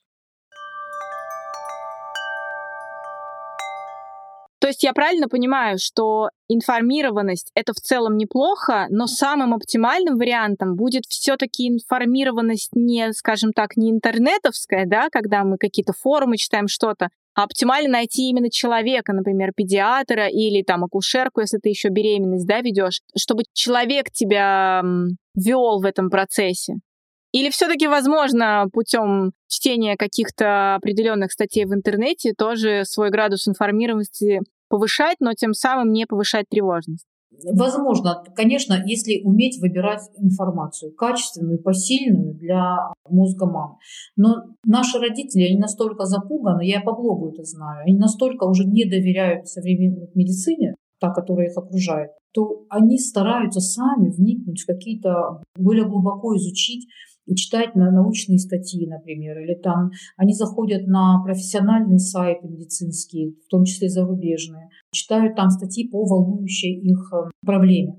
То 4.65 4.69
есть 4.69 4.83
я 4.83 4.95
правильно 4.95 5.29
понимаю, 5.29 5.77
что 5.79 6.31
информированность 6.49 7.51
это 7.55 7.75
в 7.75 7.81
целом 7.81 8.17
неплохо, 8.17 8.87
но 8.89 9.07
самым 9.07 9.53
оптимальным 9.53 10.17
вариантом 10.17 10.75
будет 10.75 11.05
все-таки 11.07 11.69
информированность 11.69 12.71
не, 12.75 13.13
скажем 13.13 13.53
так, 13.53 13.77
не 13.77 13.91
интернетовская, 13.91 14.87
да, 14.87 15.11
когда 15.13 15.45
мы 15.45 15.59
какие-то 15.59 15.93
форумы 15.93 16.39
читаем 16.39 16.67
что-то, 16.67 17.11
а 17.35 17.43
оптимально 17.43 17.91
найти 17.91 18.31
именно 18.31 18.51
человека, 18.51 19.13
например, 19.13 19.53
педиатра 19.55 20.29
или 20.29 20.63
там 20.63 20.83
акушерку, 20.83 21.43
если 21.43 21.59
ты 21.59 21.69
еще 21.69 21.91
беременность, 21.91 22.47
да, 22.47 22.63
ведешь, 22.63 23.03
чтобы 23.19 23.43
человек 23.53 24.11
тебя 24.11 24.83
вел 25.35 25.83
в 25.83 25.85
этом 25.85 26.09
процессе. 26.09 26.77
Или 27.35 27.51
все-таки 27.51 27.87
возможно 27.89 28.69
путем 28.73 29.33
чтения 29.49 29.97
каких-то 29.97 30.77
определенных 30.77 31.33
статей 31.33 31.67
в 31.67 31.75
интернете 31.75 32.33
тоже 32.33 32.85
свой 32.87 33.11
градус 33.11 33.47
информированности 33.49 34.41
повышать, 34.75 35.19
но 35.21 35.35
тем 35.35 35.55
самым 35.55 35.93
не 35.93 36.05
повышать 36.05 36.47
тревожность? 36.51 37.07
Возможно, 37.53 38.25
конечно, 38.35 38.75
если 38.85 39.23
уметь 39.23 39.61
выбирать 39.61 40.03
информацию 40.17 40.93
качественную, 40.95 41.63
посильную 41.63 42.35
для 42.35 42.79
мозга 43.09 43.47
мам. 43.47 43.79
Но 44.17 44.35
наши 44.65 44.99
родители, 44.99 45.45
они 45.45 45.59
настолько 45.59 46.07
запуганы, 46.07 46.65
я 46.65 46.81
по 46.81 46.93
блогу 46.93 47.29
это 47.29 47.45
знаю, 47.45 47.85
они 47.87 47.97
настолько 47.97 48.45
уже 48.45 48.65
не 48.65 48.85
доверяют 48.85 49.47
современной 49.47 50.09
медицине, 50.15 50.75
та, 51.01 51.11
которая 51.11 51.49
их 51.49 51.57
окружает, 51.57 52.11
то 52.33 52.65
они 52.69 52.99
стараются 52.99 53.61
сами 53.61 54.11
вникнуть 54.11 54.63
в 54.63 54.67
какие-то, 54.67 55.43
более 55.57 55.87
глубоко 55.87 56.37
изучить 56.37 56.89
читать 57.35 57.75
на 57.75 57.91
научные 57.91 58.39
статьи, 58.39 58.87
например, 58.87 59.39
или 59.41 59.55
там 59.55 59.91
они 60.17 60.35
заходят 60.35 60.87
на 60.87 61.23
профессиональные 61.25 61.99
сайты 61.99 62.47
медицинские, 62.49 63.35
в 63.47 63.49
том 63.49 63.65
числе 63.65 63.89
зарубежные, 63.89 64.69
читают 64.93 65.37
там 65.37 65.51
статьи 65.51 65.89
по 65.89 66.05
волнующей 66.05 66.79
их 66.81 67.13
э, 67.13 67.31
проблеме. 67.45 67.97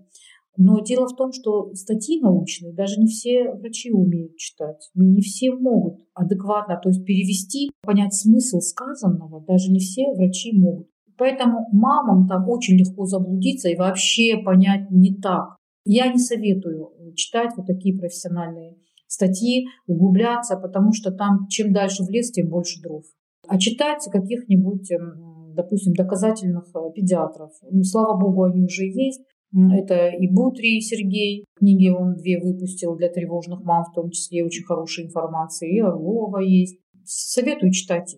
Но 0.58 0.80
дело 0.80 1.08
в 1.08 1.16
том, 1.16 1.34
что 1.34 1.74
статьи 1.74 2.22
научные 2.22 2.74
даже 2.74 3.00
не 3.00 3.08
все 3.08 3.52
врачи 3.52 3.92
умеют 3.92 4.38
читать, 4.38 4.90
не 4.94 5.22
все 5.22 5.52
могут 5.52 6.00
адекватно, 6.14 6.80
то 6.82 6.90
есть 6.90 7.04
перевести, 7.04 7.72
понять 7.82 8.14
смысл 8.14 8.60
сказанного, 8.60 9.44
даже 9.46 9.72
не 9.72 9.80
все 9.80 10.14
врачи 10.14 10.58
могут. 10.58 10.88
Поэтому 11.18 11.68
мамам 11.72 12.28
там 12.28 12.48
очень 12.50 12.78
легко 12.78 13.06
заблудиться 13.06 13.70
и 13.70 13.76
вообще 13.76 14.38
понять 14.38 14.92
не 14.92 15.16
так. 15.16 15.58
Я 15.86 16.12
не 16.12 16.20
советую 16.20 16.92
читать 17.16 17.52
вот 17.56 17.68
такие 17.68 17.98
профессиональные 17.98 18.78
статьи, 19.08 19.66
углубляться, 19.88 20.58
потому 20.58 20.94
что 20.94 21.12
там 21.12 21.48
чем 21.50 21.74
дальше 21.74 22.04
в 22.04 22.10
лес, 22.10 22.32
тем 22.32 22.50
больше 22.50 22.82
дров. 22.82 23.04
А 23.48 23.58
читать 23.58 24.08
каких-нибудь, 24.12 24.92
эм, 24.92 25.54
допустим, 25.56 25.94
доказательных 25.94 26.66
э, 26.76 26.80
педиатров. 26.94 27.52
Ну, 27.70 27.84
слава 27.84 28.18
богу, 28.20 28.44
они 28.44 28.64
уже 28.64 28.86
есть. 28.86 29.22
Это 29.54 30.10
и 30.10 30.28
Бутри 30.28 30.82
Сергей, 30.82 31.46
книги 31.56 31.88
он 31.88 32.16
две 32.16 32.42
выпустил 32.42 32.96
для 32.98 33.10
тревожных 33.10 33.64
мам, 33.64 33.86
в 33.86 33.94
том 33.94 34.10
числе 34.10 34.44
очень 34.44 34.64
хорошая 34.64 35.06
информация, 35.06 35.70
и 35.70 35.80
Орлова 35.80 36.40
есть. 36.40 36.78
Советую 37.06 37.72
читать 37.72 38.16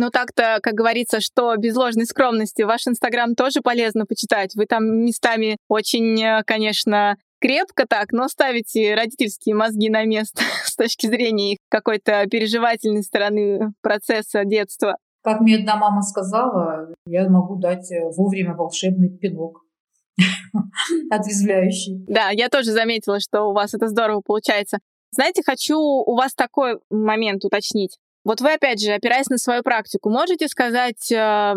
Ну 0.00 0.08
так-то, 0.08 0.60
как 0.62 0.72
говорится, 0.72 1.20
что 1.20 1.54
без 1.56 1.76
ложной 1.76 2.06
скромности 2.06 2.62
ваш 2.62 2.86
Инстаграм 2.86 3.34
тоже 3.34 3.60
полезно 3.62 4.06
почитать. 4.06 4.54
Вы 4.54 4.64
там 4.64 5.04
местами 5.04 5.58
очень, 5.68 6.18
э, 6.22 6.42
конечно, 6.46 7.16
крепко 7.40 7.86
так, 7.88 8.12
но 8.12 8.28
ставите 8.28 8.94
родительские 8.94 9.54
мозги 9.54 9.88
на 9.90 10.04
место 10.04 10.42
с 10.64 10.76
точки 10.76 11.06
зрения 11.06 11.54
их 11.54 11.58
какой-то 11.68 12.26
переживательной 12.30 13.02
стороны 13.02 13.72
процесса 13.82 14.44
детства. 14.44 14.96
Как 15.22 15.40
мне 15.40 15.56
одна 15.56 15.76
мама 15.76 16.02
сказала, 16.02 16.94
я 17.06 17.28
могу 17.28 17.56
дать 17.56 17.90
э, 17.92 18.10
вовремя 18.16 18.54
волшебный 18.54 19.10
пинок 19.10 19.64
отрезвляющий. 21.10 22.04
Да, 22.08 22.30
я 22.30 22.48
тоже 22.48 22.72
заметила, 22.72 23.20
что 23.20 23.42
у 23.44 23.52
вас 23.52 23.74
это 23.74 23.88
здорово 23.88 24.22
получается. 24.24 24.78
Знаете, 25.12 25.42
хочу 25.44 25.78
у 25.78 26.16
вас 26.16 26.34
такой 26.34 26.78
момент 26.88 27.44
уточнить. 27.44 27.98
Вот 28.24 28.40
вы, 28.40 28.52
опять 28.54 28.80
же, 28.80 28.92
опираясь 28.92 29.28
на 29.28 29.38
свою 29.38 29.62
практику, 29.62 30.08
можете 30.08 30.46
сказать 30.48 31.10
э, 31.12 31.54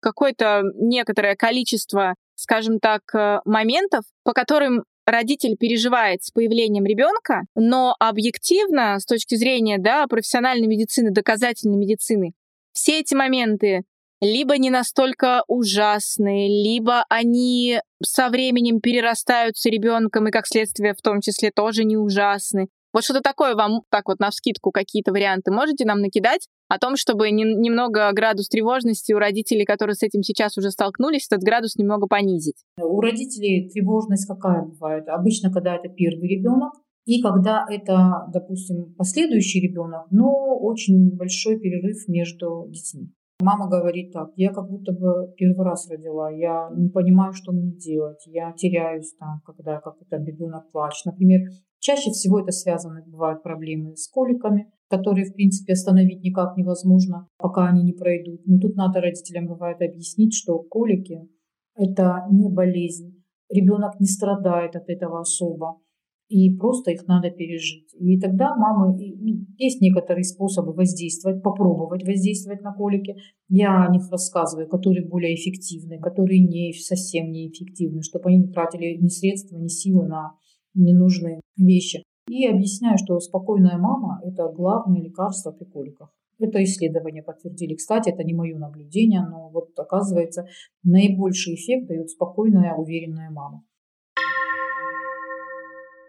какое-то 0.00 0.62
некоторое 0.74 1.36
количество, 1.36 2.14
скажем 2.34 2.80
так, 2.80 3.02
э, 3.14 3.40
моментов, 3.44 4.04
по 4.24 4.32
которым 4.32 4.84
родитель 5.06 5.56
переживает 5.56 6.24
с 6.24 6.30
появлением 6.30 6.84
ребенка, 6.84 7.42
но 7.54 7.94
объективно, 7.98 8.98
с 8.98 9.06
точки 9.06 9.36
зрения 9.36 9.78
да, 9.78 10.06
профессиональной 10.06 10.66
медицины, 10.66 11.10
доказательной 11.10 11.76
медицины, 11.76 12.32
все 12.72 13.00
эти 13.00 13.14
моменты 13.14 13.84
либо 14.20 14.56
не 14.58 14.70
настолько 14.70 15.44
ужасные, 15.46 16.48
либо 16.48 17.04
они 17.08 17.80
со 18.02 18.28
временем 18.28 18.80
перерастаются 18.80 19.68
ребенком 19.68 20.28
и, 20.28 20.30
как 20.30 20.46
следствие, 20.46 20.94
в 20.94 21.02
том 21.02 21.20
числе 21.20 21.50
тоже 21.50 21.84
не 21.84 21.96
ужасны. 21.96 22.68
Вот 22.96 23.04
что-то 23.04 23.20
такое 23.20 23.54
вам 23.54 23.82
так 23.90 24.08
вот 24.08 24.20
на 24.20 24.30
вскидку 24.30 24.70
какие-то 24.70 25.12
варианты 25.12 25.52
можете 25.52 25.84
нам 25.84 26.00
накидать 26.00 26.48
о 26.68 26.78
том, 26.78 26.96
чтобы 26.96 27.30
не, 27.30 27.44
немного 27.44 28.10
градус 28.12 28.48
тревожности 28.48 29.12
у 29.12 29.18
родителей, 29.18 29.66
которые 29.66 29.96
с 29.96 30.02
этим 30.02 30.22
сейчас 30.22 30.56
уже 30.56 30.70
столкнулись, 30.70 31.26
этот 31.30 31.44
градус 31.44 31.76
немного 31.76 32.06
понизить? 32.06 32.56
У 32.80 32.98
родителей 33.02 33.68
тревожность 33.68 34.26
какая 34.26 34.62
бывает? 34.62 35.08
Обычно, 35.08 35.52
когда 35.52 35.76
это 35.76 35.90
первый 35.90 36.26
ребенок, 36.26 36.72
и 37.04 37.20
когда 37.20 37.66
это, 37.70 38.28
допустим, 38.32 38.94
последующий 38.96 39.60
ребенок, 39.60 40.06
но 40.10 40.56
очень 40.58 41.14
большой 41.14 41.60
перерыв 41.60 41.98
между 42.08 42.64
детьми. 42.70 43.12
Мама 43.42 43.68
говорит 43.68 44.14
так, 44.14 44.30
я 44.36 44.50
как 44.54 44.70
будто 44.70 44.92
бы 44.92 45.34
первый 45.36 45.66
раз 45.66 45.86
родила, 45.90 46.30
я 46.30 46.70
не 46.74 46.88
понимаю, 46.88 47.34
что 47.34 47.52
мне 47.52 47.72
делать, 47.72 48.22
я 48.24 48.54
теряюсь 48.56 49.12
там, 49.20 49.42
когда 49.44 49.80
как-то 49.80 50.16
ребенок 50.16 50.70
плачет. 50.72 51.04
Например, 51.04 51.40
чаще 51.86 52.10
всего 52.10 52.40
это 52.40 52.50
связано, 52.50 53.04
бывают 53.06 53.44
проблемы 53.44 53.94
с 53.96 54.08
коликами, 54.08 54.72
которые, 54.88 55.24
в 55.26 55.34
принципе, 55.34 55.74
остановить 55.74 56.22
никак 56.22 56.56
невозможно, 56.56 57.28
пока 57.38 57.68
они 57.68 57.84
не 57.84 57.92
пройдут. 57.92 58.40
Но 58.44 58.58
тут 58.58 58.74
надо 58.74 59.00
родителям 59.00 59.46
бывает 59.46 59.80
объяснить, 59.80 60.34
что 60.34 60.58
колики– 60.58 61.28
это 61.76 62.26
не 62.32 62.50
болезнь, 62.50 63.22
ребенок 63.48 64.00
не 64.00 64.06
страдает 64.06 64.74
от 64.74 64.88
этого 64.88 65.20
особо 65.20 65.80
и 66.28 66.56
просто 66.56 66.90
их 66.90 67.06
надо 67.06 67.30
пережить. 67.30 67.94
И 67.94 68.18
тогда 68.18 68.56
мамы, 68.56 68.98
ну, 69.20 69.46
есть 69.58 69.80
некоторые 69.80 70.24
способы 70.24 70.72
воздействовать, 70.72 71.40
попробовать 71.40 72.04
воздействовать 72.04 72.62
на 72.62 72.72
колики. 72.72 73.14
Я 73.48 73.84
о 73.86 73.92
них 73.92 74.10
рассказываю, 74.10 74.68
которые 74.68 75.06
более 75.06 75.36
эффективны, 75.36 76.00
которые 76.00 76.44
не 76.44 76.72
совсем 76.72 77.30
неэффективны, 77.30 78.02
чтобы 78.02 78.30
они 78.30 78.38
не 78.38 78.52
тратили 78.52 78.98
ни 79.00 79.06
средства, 79.06 79.56
ни 79.56 79.68
силы 79.68 80.08
на 80.08 80.32
ненужные 80.76 81.40
вещи. 81.56 82.02
И 82.28 82.46
объясняю, 82.46 82.98
что 82.98 83.18
спокойная 83.20 83.78
мама– 83.78 84.20
это 84.24 84.48
главное 84.48 85.00
лекарство 85.00 85.52
при 85.52 85.64
коликах. 85.64 86.10
Это 86.38 86.62
исследования 86.62 87.22
подтвердили. 87.22 87.74
Кстати, 87.74 88.10
это 88.10 88.22
не 88.22 88.34
мое 88.34 88.58
наблюдение, 88.58 89.22
но 89.22 89.48
вот 89.48 89.70
оказывается, 89.78 90.46
наибольший 90.82 91.54
эффект 91.54 91.88
дает 91.88 92.10
спокойная, 92.10 92.74
уверенная 92.74 93.30
мама. 93.30 93.64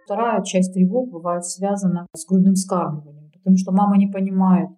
Вторая 0.04 0.44
часть 0.44 0.74
тревог 0.74 1.10
бывает 1.12 1.46
связана 1.46 2.08
с 2.16 2.26
грудным 2.26 2.56
скармливанием, 2.56 3.30
потому 3.32 3.58
что 3.58 3.72
мама 3.72 3.98
не 3.98 4.08
понимает, 4.08 4.70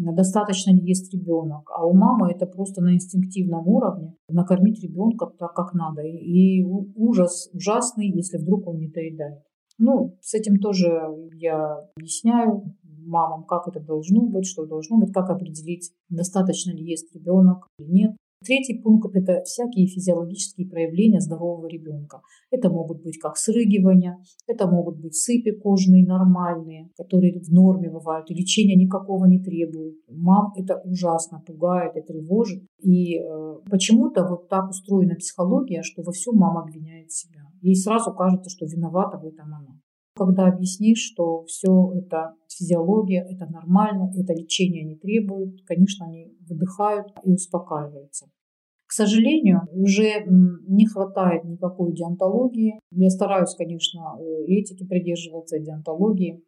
достаточно 0.00 0.72
ли 0.72 0.80
есть 0.82 1.12
ребенок. 1.12 1.70
А 1.74 1.86
у 1.86 1.92
мамы 1.92 2.30
это 2.30 2.46
просто 2.46 2.82
на 2.82 2.94
инстинктивном 2.94 3.66
уровне 3.68 4.14
накормить 4.28 4.82
ребенка 4.82 5.26
так, 5.26 5.54
как 5.54 5.74
надо. 5.74 6.02
И 6.02 6.64
ужас 6.64 7.50
ужасный, 7.52 8.10
если 8.10 8.38
вдруг 8.38 8.66
он 8.66 8.78
не 8.78 8.88
доедает. 8.88 9.42
Ну, 9.78 10.18
с 10.20 10.34
этим 10.34 10.58
тоже 10.58 10.90
я 11.34 11.88
объясняю. 11.96 12.74
мамам, 12.82 13.44
как 13.44 13.66
это 13.68 13.80
должно 13.80 14.26
быть, 14.26 14.46
что 14.46 14.66
должно 14.66 14.98
быть, 14.98 15.12
как 15.12 15.30
определить, 15.30 15.92
достаточно 16.10 16.72
ли 16.72 16.84
ест 16.84 17.14
ребенок 17.14 17.66
или 17.78 17.90
нет. 17.90 18.16
Третий 18.42 18.80
пункт– 18.80 19.10
это 19.14 19.42
всякие 19.44 19.86
физиологические 19.86 20.66
проявления 20.66 21.20
здорового 21.20 21.66
ребенка. 21.66 22.22
Это 22.50 22.70
могут 22.70 23.02
быть 23.02 23.18
как 23.18 23.36
срыгивания, 23.36 24.18
это 24.48 24.66
могут 24.66 24.98
быть 24.98 25.14
сыпи 25.14 25.50
кожные 25.50 26.06
нормальные, 26.06 26.88
которые 26.96 27.38
в 27.38 27.52
норме 27.52 27.90
бывают, 27.90 28.30
и 28.30 28.34
лечения 28.34 28.76
никакого 28.76 29.26
не 29.26 29.42
требуют. 29.42 29.96
Мам 30.08 30.52
это 30.56 30.80
ужасно 30.84 31.42
пугает 31.46 31.96
и 31.96 32.00
тревожит. 32.00 32.62
И 32.78 33.18
э, 33.18 33.56
почему-то 33.70 34.26
вот 34.26 34.48
так 34.48 34.70
устроена 34.70 35.16
психология, 35.16 35.82
что 35.82 36.02
во 36.02 36.12
всем 36.12 36.36
мама 36.36 36.62
обвиняет 36.62 37.12
себя. 37.12 37.42
Ей 37.60 37.76
сразу 37.76 38.14
кажется, 38.14 38.48
что 38.48 38.64
виновата 38.64 39.18
в 39.18 39.26
этом 39.26 39.48
она. 39.48 39.79
Когда 40.20 40.48
объяснишь, 40.48 40.98
что 40.98 41.44
все 41.44 41.94
это 41.94 42.34
физиология, 42.46 43.26
это 43.26 43.50
нормально, 43.50 44.12
это 44.14 44.34
лечение 44.34 44.84
не 44.84 44.94
требует, 44.94 45.64
конечно, 45.64 46.04
они 46.04 46.36
выдыхают 46.46 47.06
и 47.24 47.32
успокаиваются. 47.32 48.26
К 48.84 48.92
сожалению, 48.92 49.62
уже 49.72 50.26
не 50.26 50.84
хватает 50.84 51.44
никакой 51.44 51.94
диантологии. 51.94 52.78
Я 52.90 53.08
стараюсь, 53.08 53.54
конечно, 53.54 54.18
этики 54.46 54.86
придерживаться, 54.86 55.58
диантологии, 55.58 56.44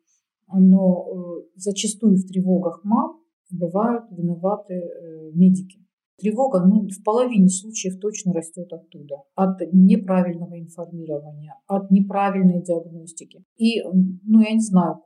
но 0.52 1.06
э, 1.06 1.42
зачастую 1.56 2.16
в 2.16 2.26
тревогах 2.26 2.82
мам 2.84 3.22
бывают 3.50 4.04
виноваты 4.10 4.74
э, 4.74 5.30
медики. 5.32 5.78
Тревога 6.22 6.64
ну, 6.64 6.86
в 6.86 7.02
половине 7.02 7.48
случаев 7.48 7.98
точно 7.98 8.32
растет 8.32 8.72
оттуда. 8.72 9.16
От 9.34 9.60
неправильного 9.72 10.56
информирования, 10.56 11.56
от 11.66 11.90
неправильной 11.90 12.62
диагностики. 12.62 13.42
И, 13.56 13.82
ну, 13.82 14.40
я 14.40 14.52
не 14.52 14.60
знаю, 14.60 15.00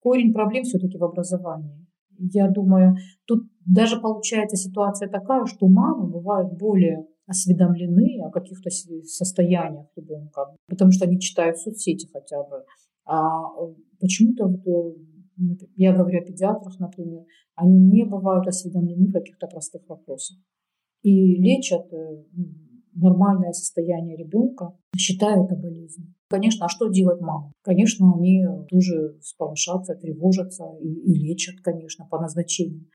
корень 0.00 0.32
проблем 0.32 0.64
все-таки 0.64 0.96
в 0.96 1.04
образовании. 1.04 1.86
Я 2.18 2.48
думаю, 2.48 2.96
тут 3.26 3.40
даже 3.66 4.00
получается 4.00 4.56
ситуация 4.56 5.10
такая, 5.10 5.44
что 5.44 5.68
мамы 5.68 6.10
бывают 6.10 6.56
более 6.56 7.06
осведомлены 7.26 8.22
о 8.24 8.30
каких-то 8.30 8.70
состояниях 8.70 9.86
ребенка, 9.94 10.56
потому 10.68 10.90
что 10.90 11.04
они 11.04 11.20
читают 11.20 11.58
соцсети 11.58 12.08
хотя 12.10 12.42
бы. 12.44 12.64
А 13.04 13.42
почему-то 14.00 14.46
вот 14.46 14.66
э, 14.66 14.94
я 15.76 15.92
говорю 15.92 16.20
о 16.20 16.24
педиатрах, 16.24 16.80
например, 16.80 17.24
они 17.56 17.78
не 17.78 18.04
бывают 18.04 18.46
осведомлены 18.46 19.08
в 19.08 19.12
каких-то 19.12 19.46
простых 19.48 19.82
вопросах 19.86 20.38
и 21.02 21.36
лечат 21.36 21.92
э, 21.92 22.24
нормальное 22.94 23.52
состояние 23.52 24.16
ребенка, 24.16 24.76
считая 24.96 25.44
это 25.44 25.54
болезнью. 25.54 26.14
Конечно, 26.28 26.66
а 26.66 26.68
что 26.68 26.88
делать 26.88 27.20
мама? 27.20 27.52
Конечно, 27.62 28.14
они 28.16 28.44
тоже 28.68 29.18
сполошатся, 29.20 29.94
тревожатся 29.94 30.64
и, 30.80 30.88
и 30.88 31.14
лечат, 31.14 31.60
конечно, 31.62 32.06
по 32.10 32.20
назначению. 32.20 32.88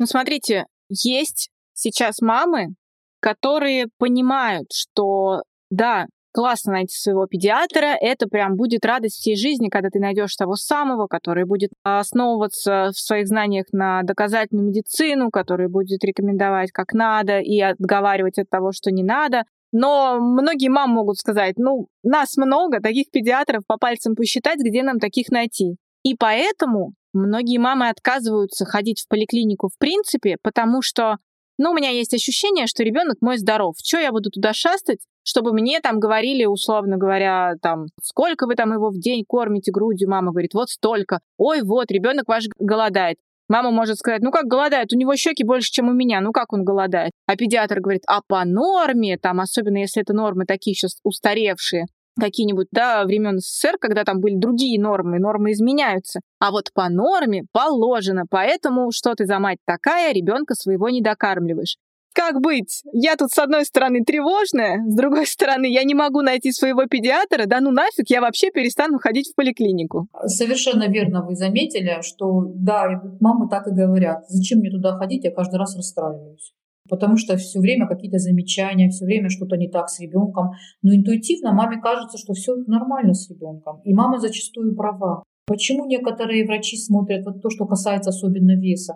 Ну, 0.00 0.06
смотрите, 0.06 0.66
есть 0.88 1.50
сейчас 1.72 2.20
мамы, 2.20 2.74
которые 3.20 3.86
понимают, 3.98 4.66
что 4.72 5.42
да, 5.70 6.06
классно 6.34 6.72
найти 6.72 6.96
своего 6.96 7.26
педиатра, 7.26 7.96
это 8.00 8.26
прям 8.28 8.56
будет 8.56 8.84
радость 8.84 9.20
всей 9.20 9.36
жизни, 9.36 9.68
когда 9.68 9.88
ты 9.88 10.00
найдешь 10.00 10.34
того 10.34 10.56
самого, 10.56 11.06
который 11.06 11.44
будет 11.44 11.70
основываться 11.84 12.90
в 12.92 12.98
своих 12.98 13.28
знаниях 13.28 13.66
на 13.72 14.02
доказательную 14.02 14.66
медицину, 14.66 15.30
который 15.30 15.68
будет 15.68 16.02
рекомендовать 16.02 16.72
как 16.72 16.92
надо 16.92 17.38
и 17.38 17.60
отговаривать 17.60 18.38
от 18.38 18.50
того, 18.50 18.72
что 18.72 18.90
не 18.90 19.04
надо. 19.04 19.44
Но 19.70 20.18
многие 20.20 20.68
мамы 20.68 20.94
могут 20.94 21.18
сказать, 21.18 21.54
ну, 21.56 21.86
нас 22.02 22.36
много, 22.36 22.80
таких 22.80 23.10
педиатров 23.12 23.62
по 23.66 23.76
пальцам 23.76 24.16
посчитать, 24.16 24.58
где 24.58 24.82
нам 24.82 24.98
таких 24.98 25.30
найти. 25.30 25.76
И 26.02 26.16
поэтому 26.16 26.94
многие 27.12 27.58
мамы 27.58 27.88
отказываются 27.88 28.64
ходить 28.64 29.00
в 29.00 29.08
поликлинику 29.08 29.68
в 29.68 29.78
принципе, 29.78 30.36
потому 30.42 30.82
что 30.82 31.18
ну, 31.58 31.70
у 31.70 31.74
меня 31.74 31.90
есть 31.90 32.12
ощущение, 32.12 32.66
что 32.66 32.82
ребенок 32.82 33.18
мой 33.20 33.38
здоров. 33.38 33.76
Что 33.82 33.98
я 33.98 34.10
буду 34.10 34.30
туда 34.30 34.52
шастать, 34.52 34.98
чтобы 35.24 35.52
мне 35.52 35.80
там 35.80 35.98
говорили, 35.98 36.44
условно 36.44 36.96
говоря, 36.96 37.54
там, 37.60 37.86
сколько 38.02 38.46
вы 38.46 38.54
там 38.54 38.72
его 38.72 38.90
в 38.90 38.98
день 38.98 39.24
кормите 39.26 39.72
грудью? 39.72 40.08
Мама 40.08 40.30
говорит, 40.30 40.54
вот 40.54 40.68
столько. 40.68 41.20
Ой, 41.38 41.62
вот, 41.62 41.90
ребенок 41.90 42.28
ваш 42.28 42.44
голодает. 42.58 43.16
Мама 43.48 43.70
может 43.70 43.98
сказать, 43.98 44.22
ну 44.22 44.30
как 44.30 44.46
голодает, 44.46 44.92
у 44.92 44.96
него 44.96 45.14
щеки 45.16 45.44
больше, 45.44 45.70
чем 45.70 45.88
у 45.88 45.92
меня, 45.92 46.22
ну 46.22 46.32
как 46.32 46.52
он 46.54 46.64
голодает? 46.64 47.12
А 47.26 47.36
педиатр 47.36 47.80
говорит, 47.80 48.02
а 48.06 48.20
по 48.26 48.42
норме, 48.44 49.18
там, 49.18 49.40
особенно 49.40 49.78
если 49.78 50.00
это 50.00 50.14
нормы 50.14 50.46
такие 50.46 50.74
сейчас 50.74 50.96
устаревшие, 51.02 51.84
какие-нибудь, 52.18 52.68
да, 52.70 53.04
времен 53.04 53.40
СССР, 53.40 53.76
когда 53.78 54.04
там 54.04 54.20
были 54.20 54.36
другие 54.36 54.80
нормы, 54.80 55.18
нормы 55.18 55.52
изменяются. 55.52 56.20
А 56.38 56.52
вот 56.52 56.70
по 56.72 56.88
норме 56.88 57.44
положено, 57.52 58.24
поэтому 58.28 58.90
что 58.92 59.14
ты 59.14 59.26
за 59.26 59.38
мать 59.38 59.58
такая, 59.66 60.14
ребенка 60.14 60.54
своего 60.54 60.88
не 60.88 61.02
докармливаешь. 61.02 61.76
Как 62.14 62.40
быть? 62.40 62.82
Я 62.92 63.16
тут 63.16 63.30
с 63.30 63.38
одной 63.38 63.64
стороны 63.64 64.04
тревожная, 64.04 64.80
с 64.86 64.94
другой 64.94 65.26
стороны 65.26 65.66
я 65.66 65.82
не 65.82 65.94
могу 65.94 66.20
найти 66.20 66.52
своего 66.52 66.86
педиатра, 66.86 67.46
да 67.46 67.60
ну 67.60 67.72
нафиг, 67.72 68.08
я 68.08 68.20
вообще 68.20 68.50
перестану 68.52 68.98
ходить 68.98 69.32
в 69.32 69.34
поликлинику. 69.34 70.06
Совершенно 70.26 70.88
верно 70.88 71.24
вы 71.26 71.34
заметили, 71.34 71.98
что 72.02 72.46
да, 72.54 73.02
мамы 73.20 73.48
так 73.48 73.66
и 73.66 73.72
говорят, 73.72 74.24
зачем 74.28 74.60
мне 74.60 74.70
туда 74.70 74.96
ходить, 74.96 75.24
я 75.24 75.32
каждый 75.32 75.58
раз 75.58 75.76
расстраиваюсь 75.76 76.54
потому 76.88 77.16
что 77.16 77.38
все 77.38 77.60
время 77.60 77.86
какие-то 77.88 78.18
замечания, 78.18 78.90
все 78.90 79.06
время 79.06 79.30
что-то 79.30 79.56
не 79.56 79.68
так 79.68 79.88
с 79.88 80.00
ребенком. 80.00 80.50
Но 80.82 80.94
интуитивно 80.94 81.52
маме 81.52 81.80
кажется, 81.80 82.18
что 82.18 82.34
все 82.34 82.56
нормально 82.66 83.14
с 83.14 83.30
ребенком. 83.30 83.80
И 83.84 83.94
мама 83.94 84.18
зачастую 84.18 84.76
права. 84.76 85.22
Почему 85.46 85.86
некоторые 85.86 86.46
врачи 86.46 86.76
смотрят, 86.76 87.24
вот 87.26 87.42
то, 87.42 87.50
что 87.50 87.66
касается 87.66 88.10
особенно 88.10 88.58
веса, 88.58 88.94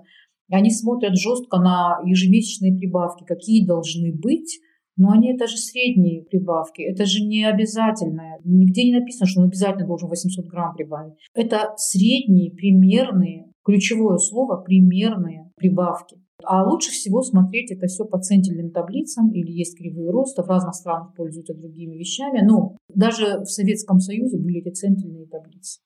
они 0.57 0.71
смотрят 0.71 1.17
жестко 1.17 1.59
на 1.59 2.01
ежемесячные 2.05 2.77
прибавки, 2.77 3.25
какие 3.25 3.67
должны 3.67 4.13
быть, 4.13 4.61
но 4.97 5.11
они 5.11 5.33
это 5.33 5.47
же 5.47 5.57
средние 5.57 6.25
прибавки, 6.25 6.83
это 6.83 7.05
же 7.07 7.25
не 7.25 7.45
обязательное. 7.45 8.41
Нигде 8.45 8.85
не 8.85 8.99
написано, 8.99 9.27
что 9.27 9.41
он 9.41 9.47
обязательно 9.47 9.87
должен 9.87 10.09
800 10.09 10.47
грамм 10.47 10.75
прибавить. 10.75 11.15
Это 11.35 11.75
средние, 11.77 12.51
примерные, 12.51 13.53
ключевое 13.65 14.19
слово, 14.19 14.57
примерные 14.57 15.53
прибавки. 15.57 16.17
А 16.45 16.65
лучше 16.69 16.91
всего 16.91 17.23
смотреть 17.23 17.71
это 17.73 17.87
все 17.87 18.05
по 18.05 18.19
центильным 18.19 18.71
таблицам 18.71 19.31
или 19.33 19.51
есть 19.51 19.77
кривые 19.77 20.11
роста. 20.11 20.43
В 20.43 20.49
разных 20.49 20.75
странах 20.75 21.15
пользуются 21.17 21.55
другими 21.55 21.97
вещами. 21.97 22.41
Но 22.45 22.77
даже 22.93 23.41
в 23.41 23.47
Советском 23.47 23.99
Союзе 24.01 24.39
были 24.39 24.61
эти 24.61 24.73
центильные 24.73 25.27
таблицы. 25.27 25.81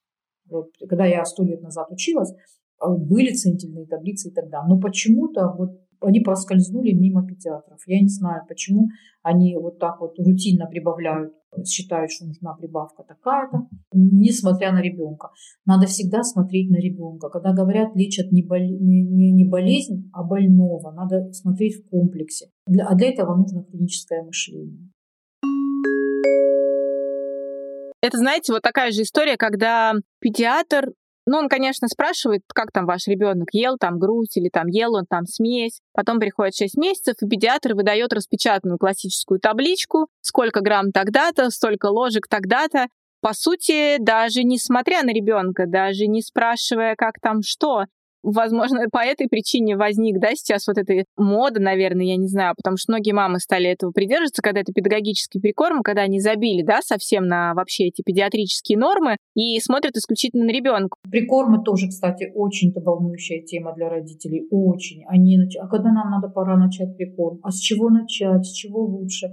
Вот, 0.49 0.69
когда 0.87 1.05
я 1.05 1.25
сто 1.25 1.43
лет 1.43 1.61
назад 1.61 1.91
училась, 1.91 2.33
были 2.89 3.33
центильные 3.33 3.85
таблицы 3.85 4.29
и 4.29 4.33
тогда. 4.33 4.65
Но 4.65 4.79
почему-то 4.79 5.53
вот 5.57 5.79
они 6.01 6.19
проскользнули 6.19 6.91
мимо 6.91 7.25
педиатров. 7.25 7.79
Я 7.87 8.01
не 8.01 8.09
знаю, 8.09 8.43
почему 8.47 8.89
они 9.21 9.55
вот 9.57 9.79
так 9.79 10.01
вот 10.01 10.19
рутинно 10.19 10.65
прибавляют, 10.67 11.33
считают, 11.65 12.11
что 12.11 12.25
нужна 12.25 12.53
прибавка 12.55 13.03
такая-то, 13.03 13.67
несмотря 13.93 14.73
на 14.73 14.81
ребенка. 14.81 15.29
Надо 15.65 15.87
всегда 15.87 16.23
смотреть 16.23 16.69
на 16.69 16.77
ребенка. 16.77 17.29
Когда 17.29 17.53
говорят, 17.53 17.95
лечат 17.95 18.31
не, 18.31 18.43
бол... 18.43 18.57
не, 18.57 19.31
не 19.31 19.45
болезнь, 19.47 20.09
а 20.13 20.23
больного, 20.23 20.91
надо 20.91 21.31
смотреть 21.31 21.77
в 21.77 21.89
комплексе. 21.89 22.49
А 22.67 22.95
для 22.95 23.09
этого 23.09 23.35
нужно 23.35 23.63
клиническое 23.63 24.23
мышление. 24.23 24.89
Это, 28.01 28.17
знаете, 28.17 28.51
вот 28.51 28.61
такая 28.61 28.91
же 28.91 29.03
история, 29.03 29.37
когда 29.37 29.93
педиатр 30.19 30.91
ну, 31.25 31.37
он, 31.37 31.47
конечно, 31.47 31.87
спрашивает, 31.87 32.41
как 32.53 32.71
там 32.71 32.85
ваш 32.85 33.07
ребенок 33.07 33.49
ел 33.53 33.77
там 33.77 33.97
грудь 33.97 34.35
или 34.35 34.49
там 34.49 34.67
ел 34.67 34.95
он 34.95 35.05
там 35.09 35.25
смесь. 35.25 35.79
Потом 35.93 36.19
приходит 36.19 36.55
6 36.55 36.75
месяцев, 36.77 37.15
и 37.21 37.27
педиатр 37.27 37.75
выдает 37.75 38.11
распечатанную 38.13 38.77
классическую 38.77 39.39
табличку, 39.39 40.07
сколько 40.21 40.61
грамм 40.61 40.91
тогда-то, 40.91 41.49
столько 41.49 41.87
ложек 41.87 42.27
тогда-то. 42.27 42.87
По 43.21 43.33
сути, 43.33 43.97
даже 43.99 44.43
несмотря 44.43 45.03
на 45.03 45.13
ребенка, 45.13 45.65
даже 45.65 46.07
не 46.07 46.21
спрашивая, 46.21 46.95
как 46.97 47.19
там 47.21 47.41
что, 47.41 47.85
Возможно, 48.23 48.87
по 48.91 48.99
этой 48.99 49.27
причине 49.27 49.75
возник, 49.75 50.19
да, 50.19 50.29
сейчас 50.33 50.67
вот 50.67 50.77
эта 50.77 51.03
мода, 51.17 51.59
наверное, 51.59 52.05
я 52.05 52.15
не 52.15 52.27
знаю, 52.27 52.55
потому 52.55 52.77
что 52.77 52.93
многие 52.93 53.11
мамы 53.11 53.39
стали 53.39 53.69
этого 53.69 53.91
придерживаться, 53.91 54.41
когда 54.41 54.61
это 54.61 54.71
педагогический 54.71 55.39
прикорм, 55.39 55.83
когда 55.83 56.03
они 56.03 56.19
забили, 56.19 56.63
да, 56.63 56.79
совсем 56.81 57.27
на 57.27 57.53
вообще 57.53 57.85
эти 57.85 58.01
педиатрические 58.01 58.77
нормы 58.77 59.17
и 59.35 59.59
смотрят 59.59 59.95
исключительно 59.97 60.45
на 60.45 60.51
ребенка. 60.51 60.97
Прикормы 61.11 61.63
тоже, 61.63 61.89
кстати, 61.89 62.31
очень-то 62.33 62.79
волнующая 62.79 63.43
тема 63.43 63.73
для 63.75 63.89
родителей, 63.89 64.47
очень. 64.49 65.03
Они, 65.07 65.37
а 65.59 65.67
когда 65.67 65.91
нам 65.91 66.09
надо 66.09 66.29
пора 66.29 66.57
начать 66.57 66.95
прикорм? 66.95 67.39
А 67.43 67.51
с 67.51 67.59
чего 67.59 67.89
начать? 67.89 68.45
С 68.45 68.51
чего 68.53 68.83
лучше? 68.85 69.27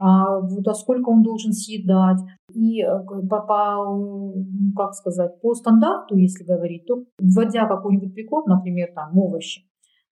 А, 0.00 0.38
а 0.38 0.74
сколько 0.74 1.10
он 1.10 1.22
должен 1.22 1.52
съедать. 1.52 2.20
И 2.54 2.82
э, 2.82 2.86
по, 3.28 3.40
по, 3.42 4.02
как 4.74 4.94
сказать, 4.94 5.40
по 5.42 5.54
стандарту, 5.54 6.16
если 6.16 6.42
говорить, 6.42 6.86
то 6.86 7.04
вводя 7.18 7.68
какой-нибудь 7.68 8.14
прикорм, 8.14 8.46
например, 8.46 8.92
там 8.94 9.16
овощи, 9.18 9.62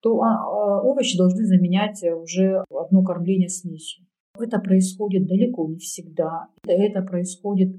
то 0.01 0.23
а, 0.23 0.37
а, 0.37 0.83
овощи 0.83 1.19
должны 1.19 1.45
заменять 1.45 2.03
уже 2.03 2.65
одно 2.71 3.05
кормление 3.05 3.51
смесью. 3.51 4.07
Это 4.41 4.59
происходит 4.59 5.27
далеко 5.27 5.69
не 5.69 5.77
всегда. 5.77 6.49
Это 6.67 7.03
происходит 7.03 7.77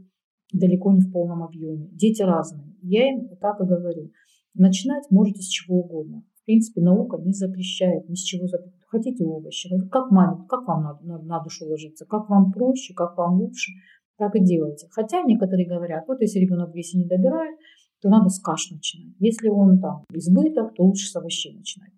далеко 0.53 0.91
не 0.93 1.01
в 1.01 1.11
полном 1.11 1.41
объеме. 1.41 1.89
Дети 1.91 2.21
разные. 2.21 2.75
Я 2.83 3.09
им 3.09 3.29
так 3.41 3.59
и 3.59 3.65
говорю. 3.65 4.11
Начинать 4.53 5.09
можете 5.09 5.41
с 5.41 5.47
чего 5.47 5.79
угодно. 5.79 6.23
В 6.41 6.45
принципе, 6.45 6.81
наука 6.81 7.17
не 7.17 7.33
запрещает, 7.33 8.07
ни 8.07 8.13
с 8.13 8.21
чего 8.21 8.47
запрещает. 8.47 8.74
Хотите 8.95 9.25
овощи, 9.25 9.69
как 9.91 10.09
маме, 10.09 10.45
как 10.47 10.65
вам 10.67 10.83
на, 10.83 10.99
на, 11.01 11.21
на 11.21 11.43
душу 11.43 11.65
ложиться, 11.65 12.05
как 12.05 12.29
вам 12.29 12.53
проще, 12.53 12.93
как 12.93 13.17
вам 13.17 13.41
лучше, 13.41 13.73
так 14.17 14.33
и 14.35 14.39
делайте. 14.39 14.87
Хотя 14.91 15.21
некоторые 15.23 15.67
говорят, 15.67 16.05
вот 16.07 16.21
если 16.21 16.39
ребенок 16.39 16.71
в 16.71 16.75
весе 16.75 16.97
не 16.97 17.05
добирает, 17.05 17.57
то 18.01 18.07
надо 18.07 18.29
с 18.29 18.39
каш 18.39 18.71
начинать. 18.71 19.13
Если 19.19 19.49
он 19.49 19.79
там 19.81 20.05
избыток, 20.13 20.75
то 20.75 20.83
лучше 20.83 21.07
с 21.07 21.15
овощей 21.17 21.57
начинать. 21.57 21.91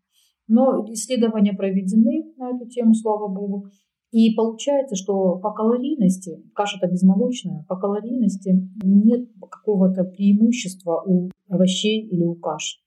Но 0.47 0.85
исследования 0.91 1.53
проведены 1.53 2.33
на 2.35 2.55
эту 2.55 2.67
тему, 2.67 2.95
слава 2.95 3.27
богу. 3.27 3.67
И 4.11 4.33
получается, 4.33 4.95
что 4.95 5.37
по 5.37 5.51
калорийности, 5.51 6.41
каша-то 6.55 6.87
безмолочная, 6.87 7.63
по 7.69 7.75
калорийности 7.75 8.67
нет 8.83 9.29
какого-то 9.51 10.03
преимущества 10.03 11.03
у 11.05 11.29
овощей 11.47 12.07
или 12.07 12.23
у 12.23 12.33
каш. 12.33 12.81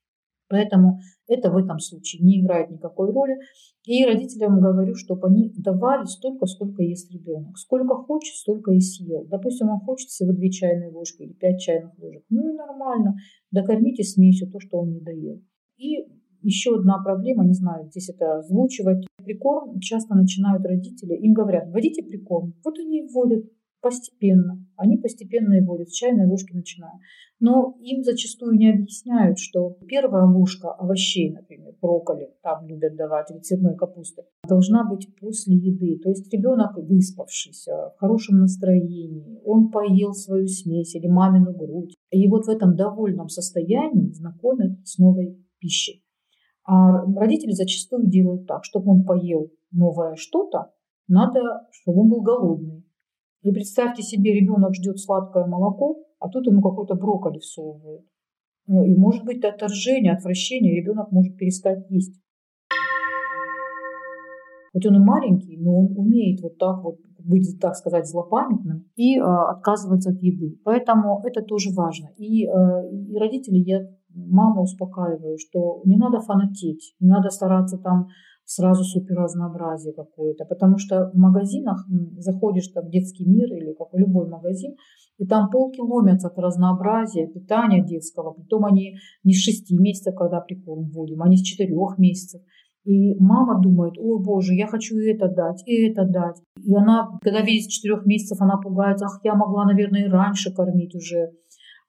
Поэтому 0.49 0.99
это 1.31 1.51
в 1.51 1.57
этом 1.57 1.79
случае 1.79 2.23
не 2.23 2.41
играет 2.41 2.71
никакой 2.71 3.11
роли. 3.13 3.39
И 3.85 4.05
родителям 4.05 4.61
говорю, 4.61 4.95
чтобы 4.95 5.29
они 5.29 5.53
давали 5.57 6.05
столько, 6.05 6.47
сколько 6.47 6.83
ест 6.83 7.11
ребенок. 7.13 7.57
Сколько 7.57 7.95
хочет, 7.95 8.35
столько 8.35 8.73
и 8.73 8.81
съел. 8.81 9.27
Допустим, 9.27 9.71
он 9.71 9.81
хочет 9.81 10.09
всего 10.09 10.33
2 10.33 10.49
чайные 10.51 10.91
ложки 10.91 11.23
или 11.23 11.33
5 11.33 11.61
чайных 11.61 11.99
ложек. 11.99 12.25
Ну 12.29 12.51
и 12.51 12.57
нормально. 12.57 13.15
Докормите 13.51 14.03
смесью 14.03 14.51
то, 14.51 14.61
что 14.61 14.79
он 14.79 14.93
не 14.93 15.01
доел. 15.01 15.43
И 15.79 16.07
еще 16.43 16.77
одна 16.77 17.03
проблема, 17.03 17.45
не 17.45 17.55
знаю, 17.55 17.87
здесь 17.87 18.09
это 18.09 18.39
озвучивать. 18.39 19.07
Прикорм 19.25 19.79
часто 19.81 20.15
начинают 20.15 20.65
родители, 20.65 21.15
им 21.15 21.35
говорят, 21.35 21.69
вводите 21.69 22.03
прикорм. 22.03 22.55
Вот 22.65 22.79
они 22.79 23.03
вводят 23.03 23.45
постепенно. 23.81 24.65
Они 24.77 24.97
постепенно 24.97 25.55
и 25.55 25.61
вводят, 25.61 25.89
с 25.89 25.93
чайной 25.93 26.27
ложки 26.27 26.53
начиная. 26.53 26.99
Но 27.39 27.77
им 27.81 28.03
зачастую 28.03 28.57
не 28.57 28.71
объясняют, 28.71 29.39
что 29.39 29.79
первая 29.89 30.27
ложка 30.27 30.73
овощей, 30.73 31.33
например, 31.33 31.75
брокколи, 31.81 32.35
там 32.43 32.67
любят 32.67 32.97
давать, 32.97 33.31
или 33.31 33.39
цветной 33.39 33.77
капусты, 33.77 34.25
должна 34.47 34.89
быть 34.89 35.09
после 35.19 35.57
еды. 35.57 35.99
То 36.03 36.11
есть 36.11 36.33
ребенок 36.33 36.77
выспавшийся, 36.77 37.93
в 37.97 37.99
хорошем 37.99 38.41
настроении, 38.41 39.41
он 39.45 39.71
поел 39.71 40.13
свою 40.13 40.47
смесь 40.47 40.95
или 40.95 41.07
мамину 41.07 41.53
грудь. 41.53 41.95
И 42.11 42.29
вот 42.29 42.47
в 42.47 42.51
этом 42.51 42.77
довольном 42.77 43.29
состоянии 43.29 44.13
знакомят 44.13 44.87
с 44.87 44.99
новой 44.99 45.39
пищей. 45.59 46.05
А 46.65 47.05
родители 47.17 47.53
зачастую 47.53 48.07
делают 48.07 48.47
так, 48.47 48.65
чтобы 48.65 48.93
он 48.93 49.05
поел 49.05 49.51
новое 49.73 50.15
что-то, 50.17 50.73
надо, 51.09 51.67
чтобы 51.73 52.03
он 52.03 52.09
был 52.09 52.23
голодный. 52.23 52.80
И 53.43 53.53
представьте 53.53 54.03
себе, 54.03 54.35
ребенок 54.35 54.75
ждет 54.75 54.99
сладкое 54.99 55.47
молоко, 55.47 56.05
а 56.19 56.29
тут 56.29 56.47
ему 56.47 56.61
какой-то 56.61 56.95
брокколи 56.95 57.39
всовывают. 57.39 58.05
Ну, 58.67 58.85
и 58.85 58.95
может 58.95 59.25
быть 59.25 59.43
отторжение, 59.45 60.13
отвращение, 60.13 60.77
ребенок 60.77 61.11
может 61.11 61.37
перестать 61.37 61.91
есть. 61.91 62.21
Хоть 64.73 64.87
он 64.87 64.97
и 64.97 65.05
маленький, 65.05 65.57
но 65.59 65.81
он 65.81 65.97
умеет 65.97 66.41
вот 66.43 66.59
так 66.59 66.85
вот 66.85 66.99
быть, 67.19 67.59
так 67.61 67.75
сказать, 67.75 68.07
злопамятным 68.07 68.85
и 68.95 69.19
э, 69.19 69.23
отказываться 69.23 70.11
от 70.11 70.23
еды. 70.23 70.59
Поэтому 70.65 71.21
это 71.25 71.43
тоже 71.43 71.71
важно. 71.75 72.11
И, 72.17 72.47
э, 72.47 72.51
и 72.93 73.17
родители, 73.19 73.57
я 73.59 73.81
маму 74.15 74.63
успокаиваю, 74.63 75.39
что 75.39 75.83
не 75.85 75.97
надо 75.97 76.21
фанатеть, 76.21 76.95
не 77.01 77.09
надо 77.09 77.31
стараться 77.31 77.79
там 77.79 78.09
сразу 78.51 78.83
супер 78.83 79.17
разнообразие 79.17 79.95
какое-то, 79.95 80.45
потому 80.45 80.77
что 80.77 81.11
в 81.15 81.17
магазинах 81.17 81.87
заходишь 82.19 82.69
там 82.69 82.87
в 82.87 82.91
детский 82.91 83.25
мир 83.25 83.47
или 83.55 83.73
как 83.75 83.89
любой 83.93 84.29
магазин, 84.29 84.75
и 85.19 85.27
там 85.27 85.51
полки 85.51 85.81
ломятся 85.81 86.29
от 86.29 86.39
разнообразия 86.39 87.29
питания 87.29 87.85
детского, 87.85 88.33
притом 88.33 88.65
они 88.65 88.97
не 89.23 89.35
с 89.35 89.39
6 89.39 89.71
месяцев, 89.79 90.15
когда 90.17 90.41
прикорм 90.41 90.91
вводим, 90.91 91.23
они 91.23 91.37
с 91.37 91.43
4 91.43 91.73
месяцев. 91.99 92.41
И 92.85 93.15
мама 93.21 93.61
думает, 93.63 93.95
ой, 93.99 94.21
боже, 94.25 94.55
я 94.55 94.67
хочу 94.67 94.97
это 94.99 95.29
дать, 95.29 95.63
и 95.67 95.89
это 95.89 96.05
дать. 96.07 96.41
И 96.65 96.75
она, 96.75 97.19
когда 97.23 97.43
видит 97.43 97.71
с 97.71 97.75
4 97.75 98.03
месяцев, 98.07 98.41
она 98.41 98.57
пугается, 98.57 99.05
ах, 99.05 99.21
я 99.23 99.35
могла, 99.35 99.67
наверное, 99.67 100.07
и 100.07 100.11
раньше 100.11 100.53
кормить 100.53 100.95
уже. 100.97 101.31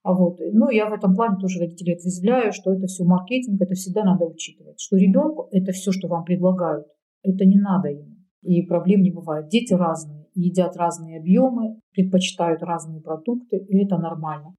А 0.03 0.13
вот, 0.13 0.39
ну, 0.51 0.69
я 0.69 0.89
в 0.89 0.93
этом 0.93 1.15
плане 1.15 1.37
тоже 1.39 1.59
родителей 1.59 1.93
отрезвляю, 1.93 2.51
что 2.53 2.73
это 2.73 2.87
все 2.87 3.03
маркетинг, 3.03 3.61
это 3.61 3.75
всегда 3.75 4.03
надо 4.03 4.25
учитывать, 4.25 4.79
что 4.79 4.97
ребенку 4.97 5.47
это 5.51 5.71
все, 5.73 5.91
что 5.91 6.07
вам 6.07 6.23
предлагают, 6.23 6.87
это 7.21 7.45
не 7.45 7.59
надо 7.59 7.89
ему. 7.89 8.15
И 8.41 8.63
проблем 8.63 9.01
не 9.01 9.11
бывает. 9.11 9.49
Дети 9.49 9.73
разные, 9.73 10.25
едят 10.33 10.75
разные 10.75 11.19
объемы, 11.19 11.79
предпочитают 11.91 12.63
разные 12.63 12.99
продукты, 12.99 13.57
и 13.57 13.85
это 13.85 13.97
нормально. 13.97 14.55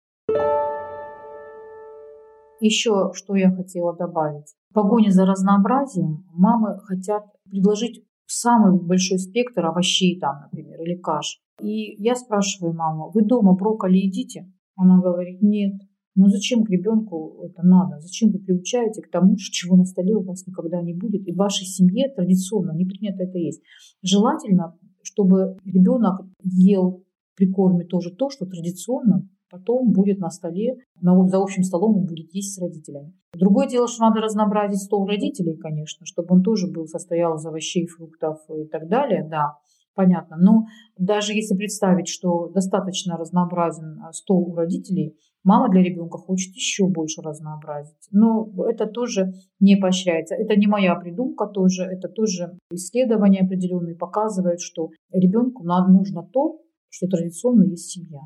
Еще 2.61 3.11
что 3.14 3.35
я 3.35 3.50
хотела 3.50 3.96
добавить. 3.96 4.55
В 4.70 4.74
погоне 4.74 5.11
за 5.11 5.26
разнообразием 5.26 6.24
мамы 6.33 6.78
хотят 6.85 7.24
предложить 7.50 8.05
самый 8.26 8.81
большой 8.81 9.18
спектр 9.18 9.66
овощей 9.66 10.20
там, 10.20 10.42
например, 10.42 10.81
или 10.81 10.94
каш. 10.94 11.40
И 11.61 12.00
я 12.00 12.14
спрашиваю 12.14 12.74
маму, 12.74 13.11
вы 13.12 13.22
дома 13.24 13.55
брокколи 13.55 13.98
едите? 13.98 14.46
Она 14.76 15.00
говорит, 15.00 15.42
нет. 15.42 15.74
Ну 16.14 16.28
зачем 16.28 16.64
к 16.64 16.70
ребенку 16.70 17.42
это 17.42 17.62
надо? 17.62 17.98
Зачем 18.00 18.30
вы 18.30 18.38
приучаете 18.38 19.00
к 19.00 19.11
тому, 19.11 19.37
чего 19.37 19.76
на 19.76 19.85
столе 19.85 20.14
у 20.14 20.22
вас 20.22 20.46
никогда 20.46 20.82
не 20.82 20.94
будет? 20.94 21.26
И 21.26 21.32
в 21.32 21.37
вашей 21.37 21.64
семье 21.64 22.12
традиционно 22.14 22.72
не 22.72 22.85
принято 22.85 23.22
это 23.22 23.38
есть. 23.38 23.62
Желательно, 24.02 24.76
чтобы 25.02 25.56
ребенок 25.64 26.20
ел 26.42 27.02
при 27.35 27.50
корме 27.50 27.85
тоже 27.85 28.11
то, 28.14 28.28
что 28.28 28.44
традиционно 28.44 29.26
потом 29.50 29.92
будет 29.92 30.18
на 30.18 30.30
столе, 30.30 30.76
на, 31.00 31.26
за 31.28 31.38
общим 31.38 31.62
столом 31.62 31.98
он 31.98 32.06
будет 32.06 32.32
есть 32.35 32.54
с 32.54 32.61
родителями. 32.61 33.14
Другое 33.35 33.68
дело, 33.68 33.87
что 33.87 34.02
надо 34.02 34.20
разнообразить 34.20 34.82
стол 34.82 35.06
родителей, 35.06 35.56
конечно, 35.56 36.06
чтобы 36.06 36.35
он 36.35 36.42
тоже 36.42 36.70
был, 36.70 36.87
состоял 36.87 37.37
из 37.37 37.44
овощей, 37.44 37.87
фруктов 37.87 38.38
и 38.50 38.66
так 38.66 38.88
далее, 38.88 39.26
да 39.28 39.58
понятно. 39.94 40.37
Но 40.37 40.66
даже 40.96 41.33
если 41.33 41.57
представить, 41.57 42.09
что 42.09 42.48
достаточно 42.48 43.16
разнообразен 43.16 44.00
а, 44.02 44.12
стол 44.12 44.50
у 44.50 44.55
родителей, 44.55 45.16
мама 45.44 45.70
для 45.70 45.83
ребенка 45.83 46.18
хочет 46.18 46.55
еще 46.55 46.87
больше 46.88 47.22
разнообразить. 47.22 48.09
Но 48.11 48.50
это 48.68 48.87
тоже 48.87 49.33
не 49.61 49.76
поощряется. 49.76 50.35
Это 50.35 50.57
не 50.57 50.66
моя 50.66 50.94
придумка 50.94 51.46
тоже, 51.46 51.85
это 51.85 52.09
тоже 52.09 52.59
исследования 52.70 53.40
определенные 53.40 53.96
показывают, 53.96 54.61
что 54.61 54.90
ребенку 55.12 55.64
нужно 55.64 56.22
то, 56.22 56.61
что 56.88 57.07
традиционно 57.07 57.64
есть 57.64 57.90
семья. 57.90 58.20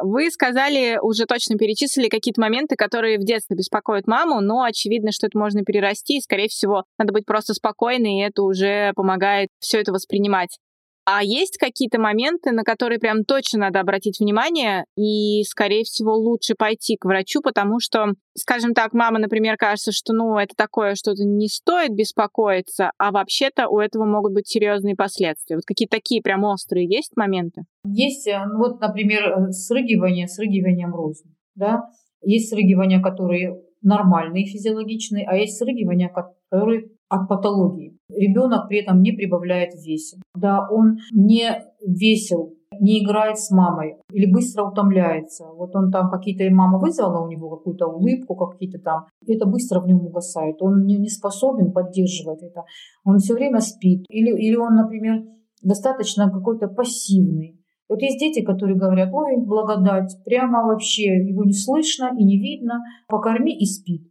Вы 0.00 0.30
сказали, 0.30 0.98
уже 1.02 1.26
точно 1.26 1.56
перечислили 1.56 2.08
какие-то 2.08 2.40
моменты, 2.40 2.76
которые 2.76 3.18
в 3.18 3.24
детстве 3.24 3.56
беспокоят 3.56 4.06
маму, 4.06 4.40
но 4.40 4.62
очевидно, 4.62 5.10
что 5.12 5.26
это 5.26 5.36
можно 5.36 5.64
перерасти, 5.64 6.18
и, 6.18 6.20
скорее 6.20 6.48
всего, 6.48 6.84
надо 6.98 7.12
быть 7.12 7.26
просто 7.26 7.54
спокойной, 7.54 8.18
и 8.18 8.22
это 8.22 8.42
уже 8.42 8.92
помогает 8.94 9.48
все 9.58 9.80
это 9.80 9.92
воспринимать. 9.92 10.58
А 11.10 11.22
есть 11.22 11.56
какие-то 11.56 11.98
моменты, 11.98 12.52
на 12.52 12.64
которые 12.64 12.98
прям 12.98 13.24
точно 13.24 13.60
надо 13.60 13.80
обратить 13.80 14.20
внимание, 14.20 14.84
и, 14.94 15.42
скорее 15.44 15.84
всего, 15.84 16.14
лучше 16.14 16.54
пойти 16.54 16.98
к 16.98 17.06
врачу, 17.06 17.40
потому 17.40 17.80
что, 17.80 18.08
скажем 18.36 18.74
так, 18.74 18.92
мама, 18.92 19.18
например, 19.18 19.56
кажется, 19.56 19.90
что, 19.90 20.12
ну, 20.12 20.36
это 20.36 20.54
такое 20.54 20.96
что-то 20.96 21.24
не 21.24 21.48
стоит 21.48 21.94
беспокоиться, 21.94 22.90
а 22.98 23.10
вообще-то 23.10 23.68
у 23.68 23.78
этого 23.78 24.04
могут 24.04 24.34
быть 24.34 24.48
серьезные 24.48 24.96
последствия. 24.96 25.56
Вот 25.56 25.64
какие 25.64 25.88
такие 25.88 26.20
прям 26.20 26.44
острые 26.44 26.86
есть 26.86 27.16
моменты? 27.16 27.62
Есть, 27.86 28.26
э, 28.26 28.38
ну, 28.44 28.58
вот, 28.58 28.78
например, 28.78 29.30
э, 29.30 29.52
срыгивание, 29.52 30.28
срыгиванием 30.28 30.94
рознь, 30.94 31.34
да, 31.54 31.84
есть 32.20 32.50
срыгивания, 32.50 33.00
которые 33.00 33.58
нормальные, 33.80 34.44
физиологичные, 34.44 35.24
а 35.26 35.36
есть 35.36 35.56
срыгивания, 35.56 36.10
которые 36.10 36.90
от 37.08 37.28
патологии. 37.28 37.96
Ребенок 38.10 38.68
при 38.68 38.82
этом 38.82 39.00
не 39.02 39.12
прибавляет 39.12 39.72
в 39.72 39.84
весе. 39.84 40.18
Да, 40.34 40.66
он 40.70 40.98
не 41.12 41.64
весел, 41.86 42.54
не 42.80 43.02
играет 43.02 43.38
с 43.38 43.50
мамой 43.50 43.96
или 44.12 44.30
быстро 44.30 44.64
утомляется. 44.64 45.46
Вот 45.46 45.74
он 45.74 45.90
там 45.90 46.10
какие-то, 46.10 46.44
мама 46.54 46.78
вызвала 46.78 47.24
у 47.24 47.28
него 47.28 47.56
какую-то 47.56 47.86
улыбку, 47.86 48.36
какие-то 48.36 48.78
там, 48.78 49.06
и 49.24 49.34
это 49.34 49.46
быстро 49.46 49.80
в 49.80 49.86
нем 49.86 50.04
угасает. 50.04 50.60
Он 50.60 50.84
не, 50.84 50.98
не 50.98 51.08
способен 51.08 51.72
поддерживать 51.72 52.42
это. 52.42 52.64
Он 53.04 53.18
все 53.18 53.34
время 53.34 53.60
спит. 53.60 54.04
Или, 54.08 54.30
или 54.36 54.56
он, 54.56 54.76
например, 54.76 55.24
достаточно 55.62 56.30
какой-то 56.30 56.68
пассивный. 56.68 57.58
Вот 57.88 58.02
есть 58.02 58.18
дети, 58.18 58.44
которые 58.44 58.76
говорят, 58.76 59.08
ой, 59.14 59.38
благодать, 59.38 60.14
прямо 60.24 60.62
вообще 60.62 61.26
его 61.26 61.44
не 61.44 61.54
слышно 61.54 62.10
и 62.18 62.22
не 62.22 62.38
видно, 62.38 62.80
покорми 63.08 63.56
и 63.56 63.64
спит. 63.64 64.02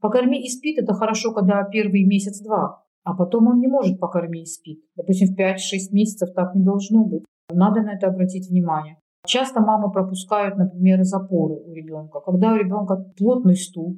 Покорми 0.00 0.44
и 0.44 0.48
спит– 0.48 0.78
это 0.78 0.94
хорошо, 0.94 1.32
когда 1.32 1.62
первый 1.64 2.04
месяц-два, 2.04 2.84
а 3.04 3.14
потом 3.14 3.48
он 3.48 3.58
не 3.58 3.66
может 3.66 3.98
покорми 3.98 4.42
и 4.42 4.46
спит. 4.46 4.80
Допустим, 4.96 5.34
в 5.34 5.38
5-6 5.38 5.56
месяцев 5.92 6.34
так 6.34 6.54
не 6.54 6.62
должно 6.62 7.04
быть. 7.04 7.24
Надо 7.50 7.82
на 7.82 7.94
это 7.94 8.08
обратить 8.08 8.48
внимание. 8.48 8.98
Часто 9.26 9.60
мамы 9.60 9.90
пропускают, 9.90 10.56
например, 10.56 11.02
запоры 11.02 11.54
у 11.54 11.72
ребенка. 11.72 12.20
Когда 12.20 12.52
у 12.52 12.56
ребенка 12.56 12.96
плотный 13.16 13.56
стул, 13.56 13.96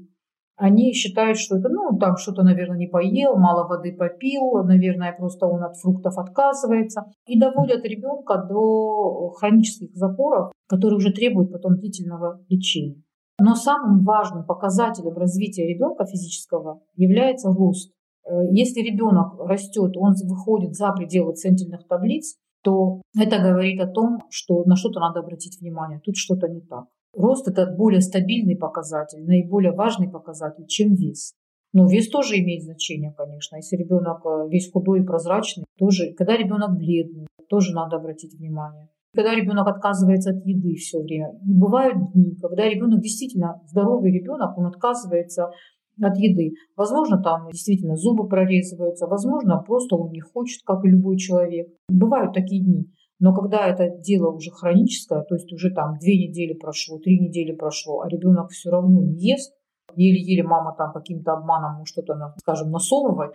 они 0.56 0.92
считают, 0.92 1.38
что 1.38 1.56
это, 1.56 1.68
ну, 1.68 1.98
там 1.98 2.16
что-то, 2.16 2.42
наверное, 2.42 2.76
не 2.76 2.86
поел, 2.86 3.36
мало 3.36 3.66
воды 3.66 3.92
попил, 3.92 4.62
наверное, 4.64 5.12
просто 5.12 5.46
он 5.46 5.62
от 5.64 5.76
фруктов 5.76 6.18
отказывается. 6.18 7.04
И 7.26 7.38
доводят 7.38 7.84
ребенка 7.84 8.44
до 8.48 9.30
хронических 9.30 9.94
запоров, 9.94 10.52
которые 10.68 10.98
уже 10.98 11.12
требуют 11.12 11.50
потом 11.50 11.76
длительного 11.76 12.44
лечения. 12.48 13.02
Но 13.40 13.54
самым 13.54 14.04
важным 14.04 14.44
показателем 14.44 15.16
развития 15.16 15.66
ребенка 15.66 16.04
физического 16.04 16.82
является 16.94 17.48
рост. 17.48 17.90
Э, 18.24 18.32
если 18.52 18.80
ребенок 18.80 19.38
растет, 19.40 19.96
он 19.96 20.12
выходит 20.24 20.74
за 20.74 20.92
пределы 20.92 21.34
центильных 21.34 21.88
таблиц, 21.88 22.36
то 22.62 23.00
это 23.18 23.38
говорит 23.38 23.80
о 23.80 23.86
том, 23.86 24.18
что 24.28 24.62
на 24.64 24.76
что-то 24.76 25.00
надо 25.00 25.20
обратить 25.20 25.58
внимание, 25.58 26.00
тут 26.04 26.16
что-то 26.16 26.48
не 26.48 26.60
так. 26.60 26.84
Рост– 27.14 27.48
это 27.50 27.66
более 27.66 28.02
стабильный 28.02 28.56
показатель, 28.56 29.24
наиболее 29.24 29.72
важный 29.72 30.08
показатель, 30.08 30.66
чем 30.66 30.94
вес. 30.94 31.32
Но 31.72 31.86
вес 31.86 32.08
тоже 32.10 32.38
имеет 32.40 32.62
значение, 32.62 33.14
конечно. 33.16 33.56
Если 33.56 33.76
ребенок 33.76 34.20
э, 34.26 34.48
весь 34.50 34.70
худой 34.70 35.00
и 35.00 35.04
прозрачный, 35.04 35.64
тоже, 35.78 36.12
когда 36.12 36.36
ребенок 36.36 36.76
бледный, 36.76 37.26
тоже 37.48 37.72
надо 37.74 37.96
обратить 37.96 38.34
внимание. 38.34 38.88
Когда 39.14 39.34
ребенок 39.34 39.66
отказывается 39.66 40.30
от 40.30 40.44
еды 40.46 40.74
все 40.76 41.00
время. 41.00 41.32
Бывают 41.42 42.12
дни, 42.12 42.36
когда 42.40 42.68
ребенок 42.68 43.00
действительно 43.00 43.60
здоровый 43.66 44.12
ребенок, 44.12 44.56
он 44.56 44.66
отказывается 44.66 45.50
от 46.00 46.16
еды. 46.16 46.54
Возможно, 46.76 47.20
там 47.22 47.48
действительно 47.50 47.96
зубы 47.96 48.28
прорезываются, 48.28 49.06
возможно, 49.06 49.62
просто 49.66 49.96
он 49.96 50.12
не 50.12 50.20
хочет, 50.20 50.62
как 50.64 50.84
и 50.84 50.88
любой 50.88 51.16
человек. 51.16 51.68
Бывают 51.88 52.32
такие 52.32 52.64
дни. 52.64 52.86
Но 53.18 53.34
когда 53.34 53.66
это 53.66 53.90
дело 53.98 54.30
уже 54.32 54.50
хроническое, 54.50 55.22
то 55.22 55.34
есть 55.34 55.52
уже 55.52 55.70
там 55.70 55.98
две 55.98 56.16
недели 56.16 56.54
прошло, 56.54 56.98
три 56.98 57.18
недели 57.18 57.52
прошло, 57.52 58.00
а 58.00 58.08
ребенок 58.08 58.50
все 58.50 58.70
равно 58.70 59.02
не 59.02 59.14
ест, 59.18 59.52
еле-еле 59.94 60.42
мама 60.42 60.74
там 60.76 60.92
каким-то 60.92 61.32
обманом 61.32 61.84
что-то, 61.84 62.14
скажем, 62.38 62.70
насовывает, 62.70 63.32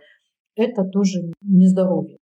это 0.56 0.86
тоже 0.86 1.32
нездоровье. 1.42 2.18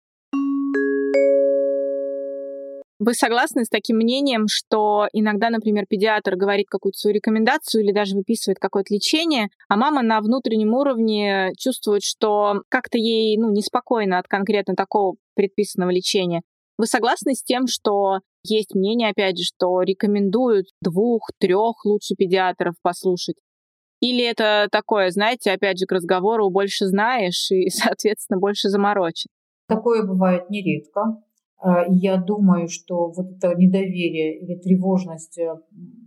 Вы 3.05 3.15
согласны 3.15 3.65
с 3.65 3.69
таким 3.69 3.97
мнением, 3.97 4.45
что 4.47 5.09
иногда, 5.11 5.49
например, 5.49 5.85
педиатр 5.89 6.37
говорит 6.37 6.69
какую-то 6.69 6.97
свою 6.97 7.15
рекомендацию 7.15 7.83
или 7.83 7.91
даже 7.91 8.15
выписывает 8.15 8.59
какое-то 8.59 8.93
лечение, 8.93 9.49
а 9.67 9.75
мама 9.75 10.01
на 10.01 10.21
внутреннем 10.21 10.73
уровне 10.73 11.51
чувствует, 11.57 12.01
что 12.01 12.61
как-то 12.69 12.97
ей 12.97 13.37
ну, 13.37 13.51
неспокойно 13.51 14.19
от 14.19 14.29
конкретно 14.29 14.75
такого 14.75 15.17
предписанного 15.35 15.89
лечения. 15.89 16.43
Вы 16.77 16.85
согласны 16.85 17.33
с 17.33 17.43
тем, 17.43 17.67
что 17.67 18.19
есть 18.45 18.73
мнение, 18.73 19.09
опять 19.09 19.37
же, 19.37 19.43
что 19.43 19.81
рекомендуют 19.81 20.67
двух, 20.81 21.29
трех 21.39 21.83
лучше 21.83 22.15
педиатров 22.15 22.75
послушать? 22.81 23.35
Или 23.99 24.23
это 24.23 24.69
такое, 24.71 25.09
знаете, 25.09 25.51
опять 25.51 25.77
же, 25.77 25.87
к 25.87 25.91
разговору 25.91 26.49
больше 26.49 26.85
знаешь 26.85 27.51
и, 27.51 27.69
соответственно, 27.69 28.39
больше 28.39 28.69
заморочен? 28.69 29.27
Такое 29.67 30.03
бывает 30.03 30.49
нередко. 30.49 31.21
А, 31.57 31.83
я 31.87 32.17
думаю, 32.17 32.67
что 32.67 33.11
вот 33.11 33.31
это 33.31 33.55
недоверие 33.55 34.39
или 34.39 34.55
тревожность, 34.55 35.37
э, 35.37 35.55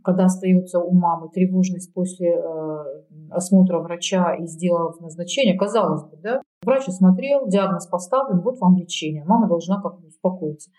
когда 0.05 0.25
остается 0.27 0.81
у 0.81 0.93
мамы, 0.93 1.31
тревожность 1.31 1.95
после 1.95 2.29
э, 2.29 2.85
осмотра 3.31 3.79
врача 3.79 4.35
и 4.35 4.47
сделав 4.47 5.01
назначение, 5.01 5.57
казалось 5.57 6.03
бы, 6.05 6.19
да, 6.23 6.43
врач 6.63 6.89
осмотрел, 6.89 7.49
диагноз 7.49 7.87
поставлен, 7.87 8.41
вот 8.41 8.59
вам 8.59 8.77
лечение, 8.77 9.25
мама 9.25 9.49
должна 9.49 9.81
как-то 9.81 10.07
успокоиться. 10.07 10.71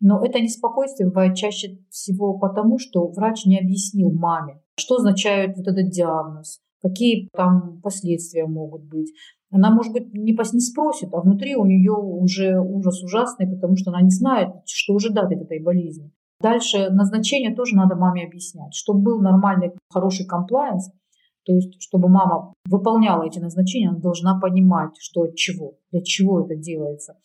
Но 0.00 0.24
это 0.24 0.40
неспокойствие 0.40 1.08
бывает 1.08 1.36
чаще 1.36 1.78
всего 1.90 2.38
потому, 2.38 2.78
что 2.78 3.06
врач 3.08 3.46
не 3.46 3.58
объяснил 3.58 4.10
маме, 4.10 4.60
что 4.76 4.96
означает 4.96 5.56
вот 5.56 5.68
этот 5.68 5.90
диагноз, 5.90 6.60
какие 6.82 7.28
там 7.32 7.80
последствия 7.80 8.46
могут 8.46 8.82
быть. 8.82 9.12
Она, 9.54 9.70
может 9.70 9.92
быть, 9.92 10.12
не, 10.12 10.32
не 10.32 10.60
спросит, 10.60 11.10
а 11.14 11.20
внутри 11.20 11.54
у 11.54 11.64
нее 11.64 11.92
уже 11.92 12.58
ужас 12.58 13.00
ужасный, 13.04 13.46
потому 13.46 13.76
что 13.76 13.92
она 13.92 14.00
не 14.00 14.10
знает, 14.10 14.48
что 14.66 14.96
ожидать 14.96 15.32
от 15.32 15.42
этой 15.42 15.62
болезни. 15.62 16.10
Дальше 16.40 16.90
назначение 16.90 17.54
тоже 17.54 17.76
надо 17.76 17.94
маме 17.94 18.26
объяснять. 18.26 18.74
Чтобы 18.74 19.02
был 19.02 19.20
нормальный, 19.20 19.70
хороший 19.92 20.26
комплайенс, 20.26 20.90
то 21.44 21.52
есть 21.52 21.80
чтобы 21.80 22.08
мама 22.08 22.52
выполняла 22.68 23.22
эти 23.22 23.38
назначения, 23.38 23.90
она 23.90 24.00
должна 24.00 24.40
понимать, 24.40 24.96
что 24.98 25.22
от 25.22 25.36
чего, 25.36 25.74
для 25.92 26.02
чего 26.02 26.44
это 26.44 26.56
делается. 26.56 27.16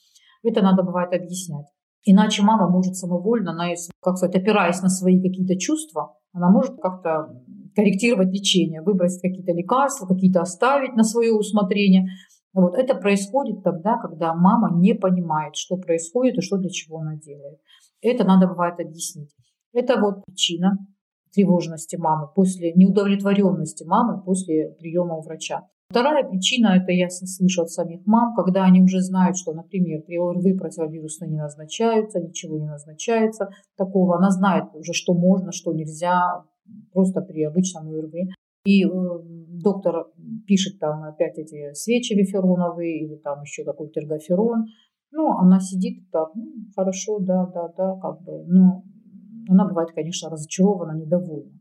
Это 0.44 0.62
надо 0.62 0.84
бывает 0.84 1.12
объяснять. 1.12 1.66
Иначе 2.06 2.44
мама 2.44 2.70
может 2.70 2.96
самовольно, 2.96 3.54
она, 3.54 3.70
как 4.04 4.18
сказать, 4.18 4.36
опираясь 4.36 4.84
на 4.84 4.90
свои 4.90 5.20
какие-то 5.20 5.58
чувства, 5.58 6.16
она 6.32 6.52
может 6.52 6.80
как-то 6.80 7.42
корректировать 7.76 8.30
лечение, 8.30 8.82
выбрать 8.82 9.20
какие-то 9.22 9.52
лекарства, 9.54 10.08
какие-то 10.08 10.42
оставить 10.42 10.96
на 10.96 11.04
свое 11.04 11.34
усмотрение. 11.34 12.08
Вот 12.54 12.76
это 12.76 12.96
происходит 12.96 13.64
тогда, 13.64 13.98
когда 13.98 14.34
мама 14.34 14.72
не 14.80 14.94
понимает, 14.96 15.56
что 15.56 15.78
происходит 15.78 16.38
и 16.38 16.42
что 16.42 16.58
для 16.58 16.70
чего 16.70 17.00
она 17.00 17.16
делает. 17.16 17.60
Это 18.02 18.24
надо 18.24 18.48
бывает 18.48 18.80
объяснить. 18.80 19.36
Это 19.74 20.00
вот 20.00 20.26
причина 20.26 20.78
тревожности 21.32 21.96
мамы 21.96 22.28
после 22.34 22.74
неудовлетворенности 22.74 23.84
мамы 23.84 24.22
после 24.24 24.76
приема 24.80 25.18
у 25.18 25.22
врача. 25.22 25.68
Вторая 25.90 26.24
причина, 26.24 26.78
это 26.78 26.92
я 26.92 27.10
слышу 27.10 27.64
от 27.64 27.72
самих 27.72 28.06
мам, 28.06 28.36
когда 28.36 28.64
они 28.64 28.80
уже 28.80 29.02
знают, 29.02 29.38
что, 29.38 29.54
например, 29.54 30.04
при 30.04 30.18
ОРВИ 30.20 30.54
противовирусные 30.54 31.32
не 31.32 31.38
назначаются, 31.38 32.20
ничего 32.20 32.60
не 32.60 32.68
назначается 32.68 33.50
такого. 33.76 34.18
Она 34.18 34.30
знает 34.30 34.66
уже, 34.76 34.94
что 34.94 35.16
можно, 35.16 35.52
что 35.52 35.74
нельзя, 35.74 36.44
просто 36.92 37.22
при 37.22 37.44
обычном 37.44 37.90
ОРВИ. 37.90 38.30
И 38.66 38.86
э, 38.86 38.90
доктор 39.62 40.08
пишет 40.46 40.80
там 40.80 41.04
опять 41.04 41.38
эти 41.38 41.74
свечи 41.74 42.14
вифероновые 42.14 43.06
или 43.06 43.16
там 43.16 43.42
еще 43.42 43.64
какой-то 43.64 44.02
эргоферон. 44.02 44.66
Ну, 45.12 45.32
она 45.38 45.60
сидит 45.60 46.10
так, 46.12 46.30
ну, 46.36 46.52
хорошо, 46.76 47.20
да, 47.20 47.46
да, 47.48 47.70
да, 47.76 47.96
как 48.00 48.22
бы. 48.22 48.44
Но 48.48 48.84
она 49.50 49.68
бывает, 49.68 49.92
конечно, 49.92 50.30
разочарована, 50.30 50.98
недовольна. 50.98 51.60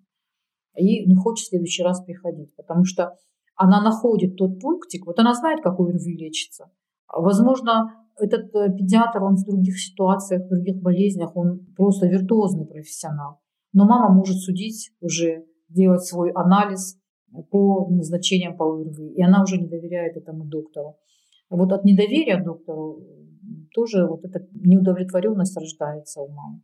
И 0.76 1.06
не 1.06 1.16
хочет 1.16 1.46
в 1.46 1.48
следующий 1.50 1.82
раз 1.82 2.02
приходить, 2.04 2.54
потому 2.56 2.84
что 2.84 3.14
она 3.56 3.82
находит 3.82 4.36
тот 4.36 4.60
пунктик, 4.60 5.06
вот 5.06 5.18
она 5.18 5.34
знает, 5.34 5.62
какой 5.62 5.92
РВИ 5.92 6.16
лечится. 6.16 6.70
Возможно, 7.12 7.90
этот 8.16 8.54
э, 8.54 8.72
педиатр, 8.76 9.22
он 9.22 9.36
в 9.36 9.44
других 9.44 9.80
ситуациях, 9.80 10.44
в 10.44 10.48
других 10.48 10.80
болезнях, 10.82 11.34
он 11.36 11.66
просто 11.76 12.06
виртуозный 12.06 12.66
профессионал. 12.66 13.40
Но 13.72 13.84
мама 13.84 14.14
может 14.14 14.38
судить 14.38 14.92
уже, 15.00 15.44
делать 15.68 16.04
свой 16.04 16.30
анализ 16.32 16.98
по 17.50 17.88
назначениям 17.90 18.56
по 18.56 18.64
ОРВИ, 18.64 19.14
и 19.14 19.22
она 19.22 19.42
уже 19.42 19.58
не 19.58 19.68
доверяет 19.68 20.16
этому 20.16 20.44
доктору. 20.44 20.96
Вот 21.50 21.72
от 21.72 21.84
недоверия 21.84 22.42
доктору 22.42 23.02
тоже 23.74 24.06
вот 24.06 24.24
эта 24.24 24.46
неудовлетворенность 24.52 25.56
рождается 25.56 26.20
у 26.20 26.28
мамы. 26.28 26.62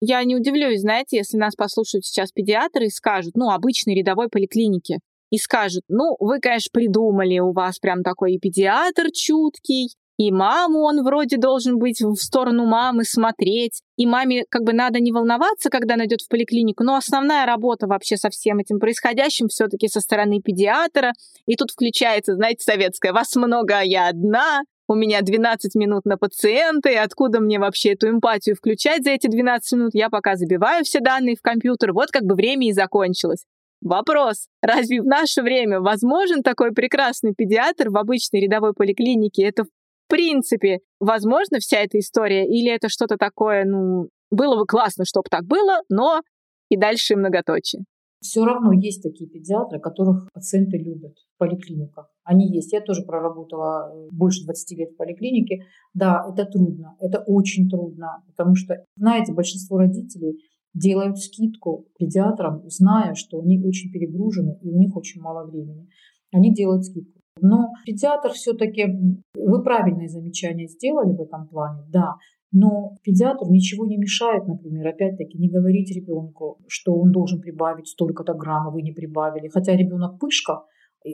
Я 0.00 0.22
не 0.22 0.36
удивлюсь, 0.36 0.80
знаете, 0.80 1.16
если 1.16 1.36
нас 1.38 1.56
послушают 1.56 2.04
сейчас 2.04 2.30
педиатры 2.30 2.86
и 2.86 2.90
скажут, 2.90 3.36
ну, 3.36 3.50
обычной 3.50 3.96
рядовой 3.96 4.28
поликлиники, 4.28 5.00
и 5.30 5.38
скажут, 5.38 5.82
ну, 5.88 6.16
вы, 6.20 6.40
конечно, 6.40 6.70
придумали, 6.72 7.38
у 7.40 7.52
вас 7.52 7.78
прям 7.78 8.02
такой 8.02 8.38
педиатр 8.38 9.10
чуткий, 9.12 9.90
и 10.18 10.32
маму 10.32 10.80
он 10.80 11.04
вроде 11.04 11.36
должен 11.36 11.78
быть 11.78 12.02
в 12.02 12.16
сторону 12.16 12.66
мамы 12.66 13.04
смотреть, 13.04 13.82
и 13.96 14.04
маме 14.04 14.44
как 14.50 14.64
бы 14.64 14.72
надо 14.72 14.98
не 14.98 15.12
волноваться, 15.12 15.70
когда 15.70 15.94
она 15.94 16.06
идет 16.06 16.22
в 16.22 16.28
поликлинику, 16.28 16.82
но 16.82 16.96
основная 16.96 17.46
работа 17.46 17.86
вообще 17.86 18.16
со 18.16 18.28
всем 18.28 18.58
этим 18.58 18.80
происходящим 18.80 19.46
все-таки 19.46 19.86
со 19.86 20.00
стороны 20.00 20.40
педиатра, 20.42 21.12
и 21.46 21.54
тут 21.54 21.70
включается, 21.70 22.34
знаете, 22.34 22.64
советская, 22.64 23.12
вас 23.12 23.34
много, 23.36 23.78
а 23.78 23.82
я 23.82 24.08
одна, 24.08 24.62
у 24.88 24.94
меня 24.94 25.20
12 25.22 25.76
минут 25.76 26.04
на 26.04 26.16
пациента, 26.16 26.88
и 26.88 26.96
откуда 26.96 27.40
мне 27.40 27.60
вообще 27.60 27.92
эту 27.92 28.08
эмпатию 28.08 28.56
включать 28.56 29.04
за 29.04 29.10
эти 29.10 29.28
12 29.28 29.72
минут? 29.74 29.90
Я 29.94 30.08
пока 30.08 30.34
забиваю 30.34 30.84
все 30.84 31.00
данные 31.00 31.36
в 31.36 31.42
компьютер, 31.42 31.92
вот 31.92 32.10
как 32.10 32.24
бы 32.24 32.34
время 32.34 32.68
и 32.68 32.72
закончилось. 32.72 33.44
Вопрос, 33.80 34.48
разве 34.60 35.00
в 35.00 35.04
наше 35.04 35.42
время 35.42 35.80
возможен 35.80 36.42
такой 36.42 36.72
прекрасный 36.72 37.32
педиатр 37.36 37.90
в 37.90 37.96
обычной 37.96 38.40
рядовой 38.40 38.72
поликлинике? 38.72 39.44
Это 39.44 39.66
принципе 40.08 40.80
возможно 41.00 41.58
вся 41.58 41.78
эта 41.78 41.98
история? 41.98 42.46
Или 42.46 42.70
это 42.70 42.88
что-то 42.88 43.16
такое, 43.16 43.64
ну, 43.64 44.08
было 44.30 44.56
бы 44.56 44.66
классно, 44.66 45.04
чтобы 45.04 45.28
так 45.30 45.44
было, 45.44 45.82
но 45.88 46.20
и 46.68 46.76
дальше 46.76 47.16
многоточие? 47.16 47.84
Все 48.20 48.44
равно 48.44 48.72
есть 48.72 49.02
такие 49.02 49.30
педиатры, 49.30 49.78
которых 49.78 50.28
пациенты 50.32 50.76
любят 50.76 51.14
в 51.34 51.38
поликлиниках. 51.38 52.10
Они 52.24 52.48
есть. 52.52 52.72
Я 52.72 52.80
тоже 52.80 53.02
проработала 53.04 53.92
э, 53.92 54.08
больше 54.10 54.44
20 54.44 54.78
лет 54.78 54.90
в 54.90 54.96
поликлинике. 54.96 55.66
Да, 55.94 56.24
это 56.28 56.44
трудно, 56.44 56.96
это 56.98 57.22
очень 57.26 57.68
трудно, 57.68 58.24
потому 58.26 58.56
что, 58.56 58.84
знаете, 58.96 59.32
большинство 59.32 59.78
родителей 59.78 60.40
делают 60.74 61.18
скидку 61.18 61.86
педиатрам, 61.98 62.68
зная, 62.68 63.14
что 63.14 63.40
они 63.40 63.64
очень 63.64 63.92
перегружены 63.92 64.58
и 64.62 64.68
у 64.68 64.78
них 64.78 64.96
очень 64.96 65.20
мало 65.20 65.46
времени. 65.46 65.88
Они 66.32 66.52
делают 66.52 66.84
скидку. 66.84 67.20
Но 67.42 67.68
педиатр 67.84 68.30
все-таки, 68.32 68.86
вы 69.34 69.62
правильное 69.62 70.08
замечание 70.08 70.68
сделали 70.68 71.14
в 71.14 71.20
этом 71.20 71.48
плане, 71.48 71.82
да, 71.88 72.14
Но 72.52 72.96
педиатру 73.02 73.50
ничего 73.50 73.86
не 73.86 73.96
мешает, 73.96 74.46
например, 74.46 74.86
опять-таки 74.88 75.38
не 75.38 75.50
говорить 75.50 75.94
ребенку, 75.94 76.58
что 76.66 76.94
он 76.94 77.12
должен 77.12 77.40
прибавить 77.40 77.88
столько-то 77.88 78.34
грамм, 78.34 78.68
а 78.68 78.70
вы 78.70 78.82
не 78.82 78.92
прибавили. 78.92 79.48
Хотя 79.48 79.76
ребенок 79.76 80.18
пышка, 80.18 80.64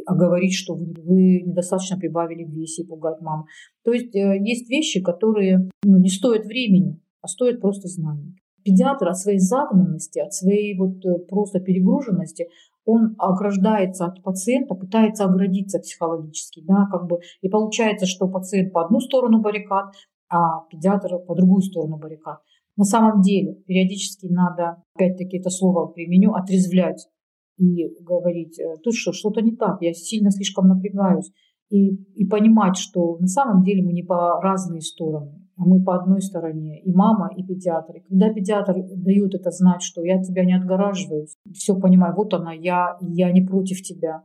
а 0.07 0.15
говорить, 0.15 0.55
что 0.55 0.75
вы, 0.75 0.95
вы 1.03 1.43
недостаточно 1.43 1.99
прибавили 1.99 2.45
в 2.45 2.51
весе 2.51 2.83
и 2.83 2.87
пугать 2.87 3.21
маму. 3.21 3.47
То 3.85 3.93
есть 3.93 4.15
э, 4.15 4.39
есть 4.41 4.69
вещи, 4.71 5.03
которые 5.03 5.69
ну, 5.85 5.99
не 5.99 6.09
стоят 6.09 6.47
времени, 6.47 7.01
а 7.21 7.29
стоят 7.29 7.61
просто 7.61 7.89
знаний. 7.89 8.37
Педиатр 8.65 9.09
от 9.09 9.19
своей 9.19 9.39
загнанности, 9.39 10.21
от 10.21 10.33
своей 10.33 10.77
вот 10.77 11.05
э, 11.05 11.19
просто 11.29 11.61
перегруженности, 11.61 12.49
он 12.85 13.15
ограждается 13.19 14.07
от 14.07 14.23
пациента, 14.23 14.75
пытается 14.75 15.25
оградиться 15.25 15.79
психологически, 15.79 16.63
да, 16.67 16.87
как 16.91 17.07
бы, 17.07 17.21
и 17.41 17.49
получается, 17.49 18.07
что 18.07 18.29
пациент 18.29 18.73
по 18.73 18.85
одну 18.85 19.01
сторону 19.01 19.41
баррикад, 19.41 19.95
а 20.29 20.61
педиатр 20.71 21.19
по 21.27 21.35
другую 21.35 21.63
сторону 21.63 21.99
баррикад. 21.99 22.39
На 22.77 22.85
самом 22.85 23.21
деле, 23.21 23.55
периодически 23.67 24.27
надо, 24.27 24.83
опять-таки 24.95 25.39
это 25.39 25.51
слово 25.51 25.87
применю, 25.87 26.35
отрезвлять 26.35 27.09
и 27.57 27.89
говорить, 28.01 28.59
«Э, 28.59 28.77
тут 28.83 28.95
что, 28.95 29.13
что-то 29.13 29.41
не 29.43 29.55
так, 29.55 29.81
я 29.81 29.93
сильно 29.93 30.31
слишком 30.31 30.67
напрягаюсь. 30.67 31.31
И, 31.71 31.95
и 32.15 32.27
понимать, 32.27 32.77
что 32.77 33.17
на 33.19 33.27
самом 33.27 33.63
деле 33.63 33.83
мы 33.83 33.93
не 33.93 34.03
по 34.03 34.41
разные 34.41 34.81
стороны, 34.81 35.44
мы 35.57 35.83
по 35.83 35.97
одной 35.97 36.21
стороне, 36.21 36.81
и 36.81 36.93
мама, 36.93 37.31
и 37.37 37.43
педиатр. 37.43 37.97
И 37.97 38.01
когда 38.01 38.33
педиатр 38.33 38.75
дает 38.97 39.35
это 39.35 39.51
знать, 39.51 39.83
что 39.83 40.03
я 40.03 40.17
от 40.17 40.27
тебя 40.27 40.45
не 40.45 40.57
отгораживаюсь, 40.57 41.35
все 41.53 41.79
понимаю, 41.79 42.15
вот 42.17 42.35
она, 42.35 42.53
я, 42.53 42.97
я 43.01 43.31
не 43.31 43.43
против 43.43 43.83
тебя, 43.83 44.23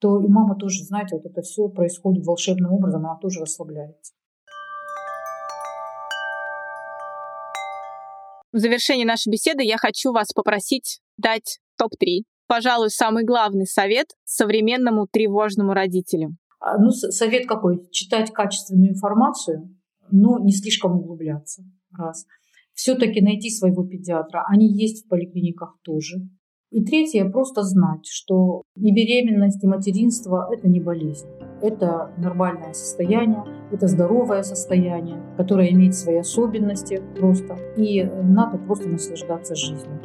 то 0.00 0.20
и 0.20 0.26
мама 0.28 0.56
тоже, 0.56 0.84
знаете, 0.84 1.16
вот 1.16 1.26
это 1.26 1.42
все 1.42 1.68
происходит 1.68 2.26
волшебным 2.26 2.72
образом, 2.72 3.06
она 3.06 3.16
тоже 3.16 3.40
расслабляется. 3.40 4.12
В 8.52 8.58
завершении 8.58 9.04
нашей 9.04 9.30
беседы 9.30 9.62
я 9.62 9.78
хочу 9.78 10.12
вас 10.12 10.32
попросить 10.34 11.00
дать 11.16 11.58
топ-3. 11.78 12.24
Пожалуй, 12.48 12.90
самый 12.90 13.24
главный 13.24 13.66
совет 13.66 14.08
современному 14.24 15.06
тревожному 15.10 15.72
родителю. 15.72 16.36
А, 16.60 16.76
ну, 16.78 16.90
совет 16.90 17.46
какой? 17.46 17.88
Читать 17.90 18.30
качественную 18.30 18.90
информацию, 18.90 19.74
но 20.10 20.38
не 20.38 20.52
слишком 20.52 20.98
углубляться. 20.98 21.64
Раз. 21.96 22.26
Все-таки 22.74 23.20
найти 23.20 23.50
своего 23.50 23.84
педиатра. 23.84 24.44
Они 24.48 24.66
есть 24.66 25.04
в 25.04 25.08
поликлиниках 25.08 25.78
тоже. 25.82 26.28
И 26.70 26.82
третье, 26.82 27.28
просто 27.28 27.62
знать, 27.62 28.06
что 28.08 28.62
и 28.76 28.94
беременность, 28.94 29.62
и 29.62 29.66
материнство– 29.66 30.48
это 30.52 30.68
не 30.68 30.80
болезнь. 30.80 31.26
Это 31.60 32.10
нормальное 32.16 32.72
состояние, 32.72 33.44
это 33.70 33.88
здоровое 33.88 34.42
состояние, 34.42 35.22
которое 35.36 35.70
имеет 35.70 35.94
свои 35.94 36.16
особенности 36.16 37.02
просто. 37.18 37.58
И 37.76 38.02
надо 38.02 38.56
просто 38.56 38.88
наслаждаться 38.88 39.54
жизнью. 39.54 40.00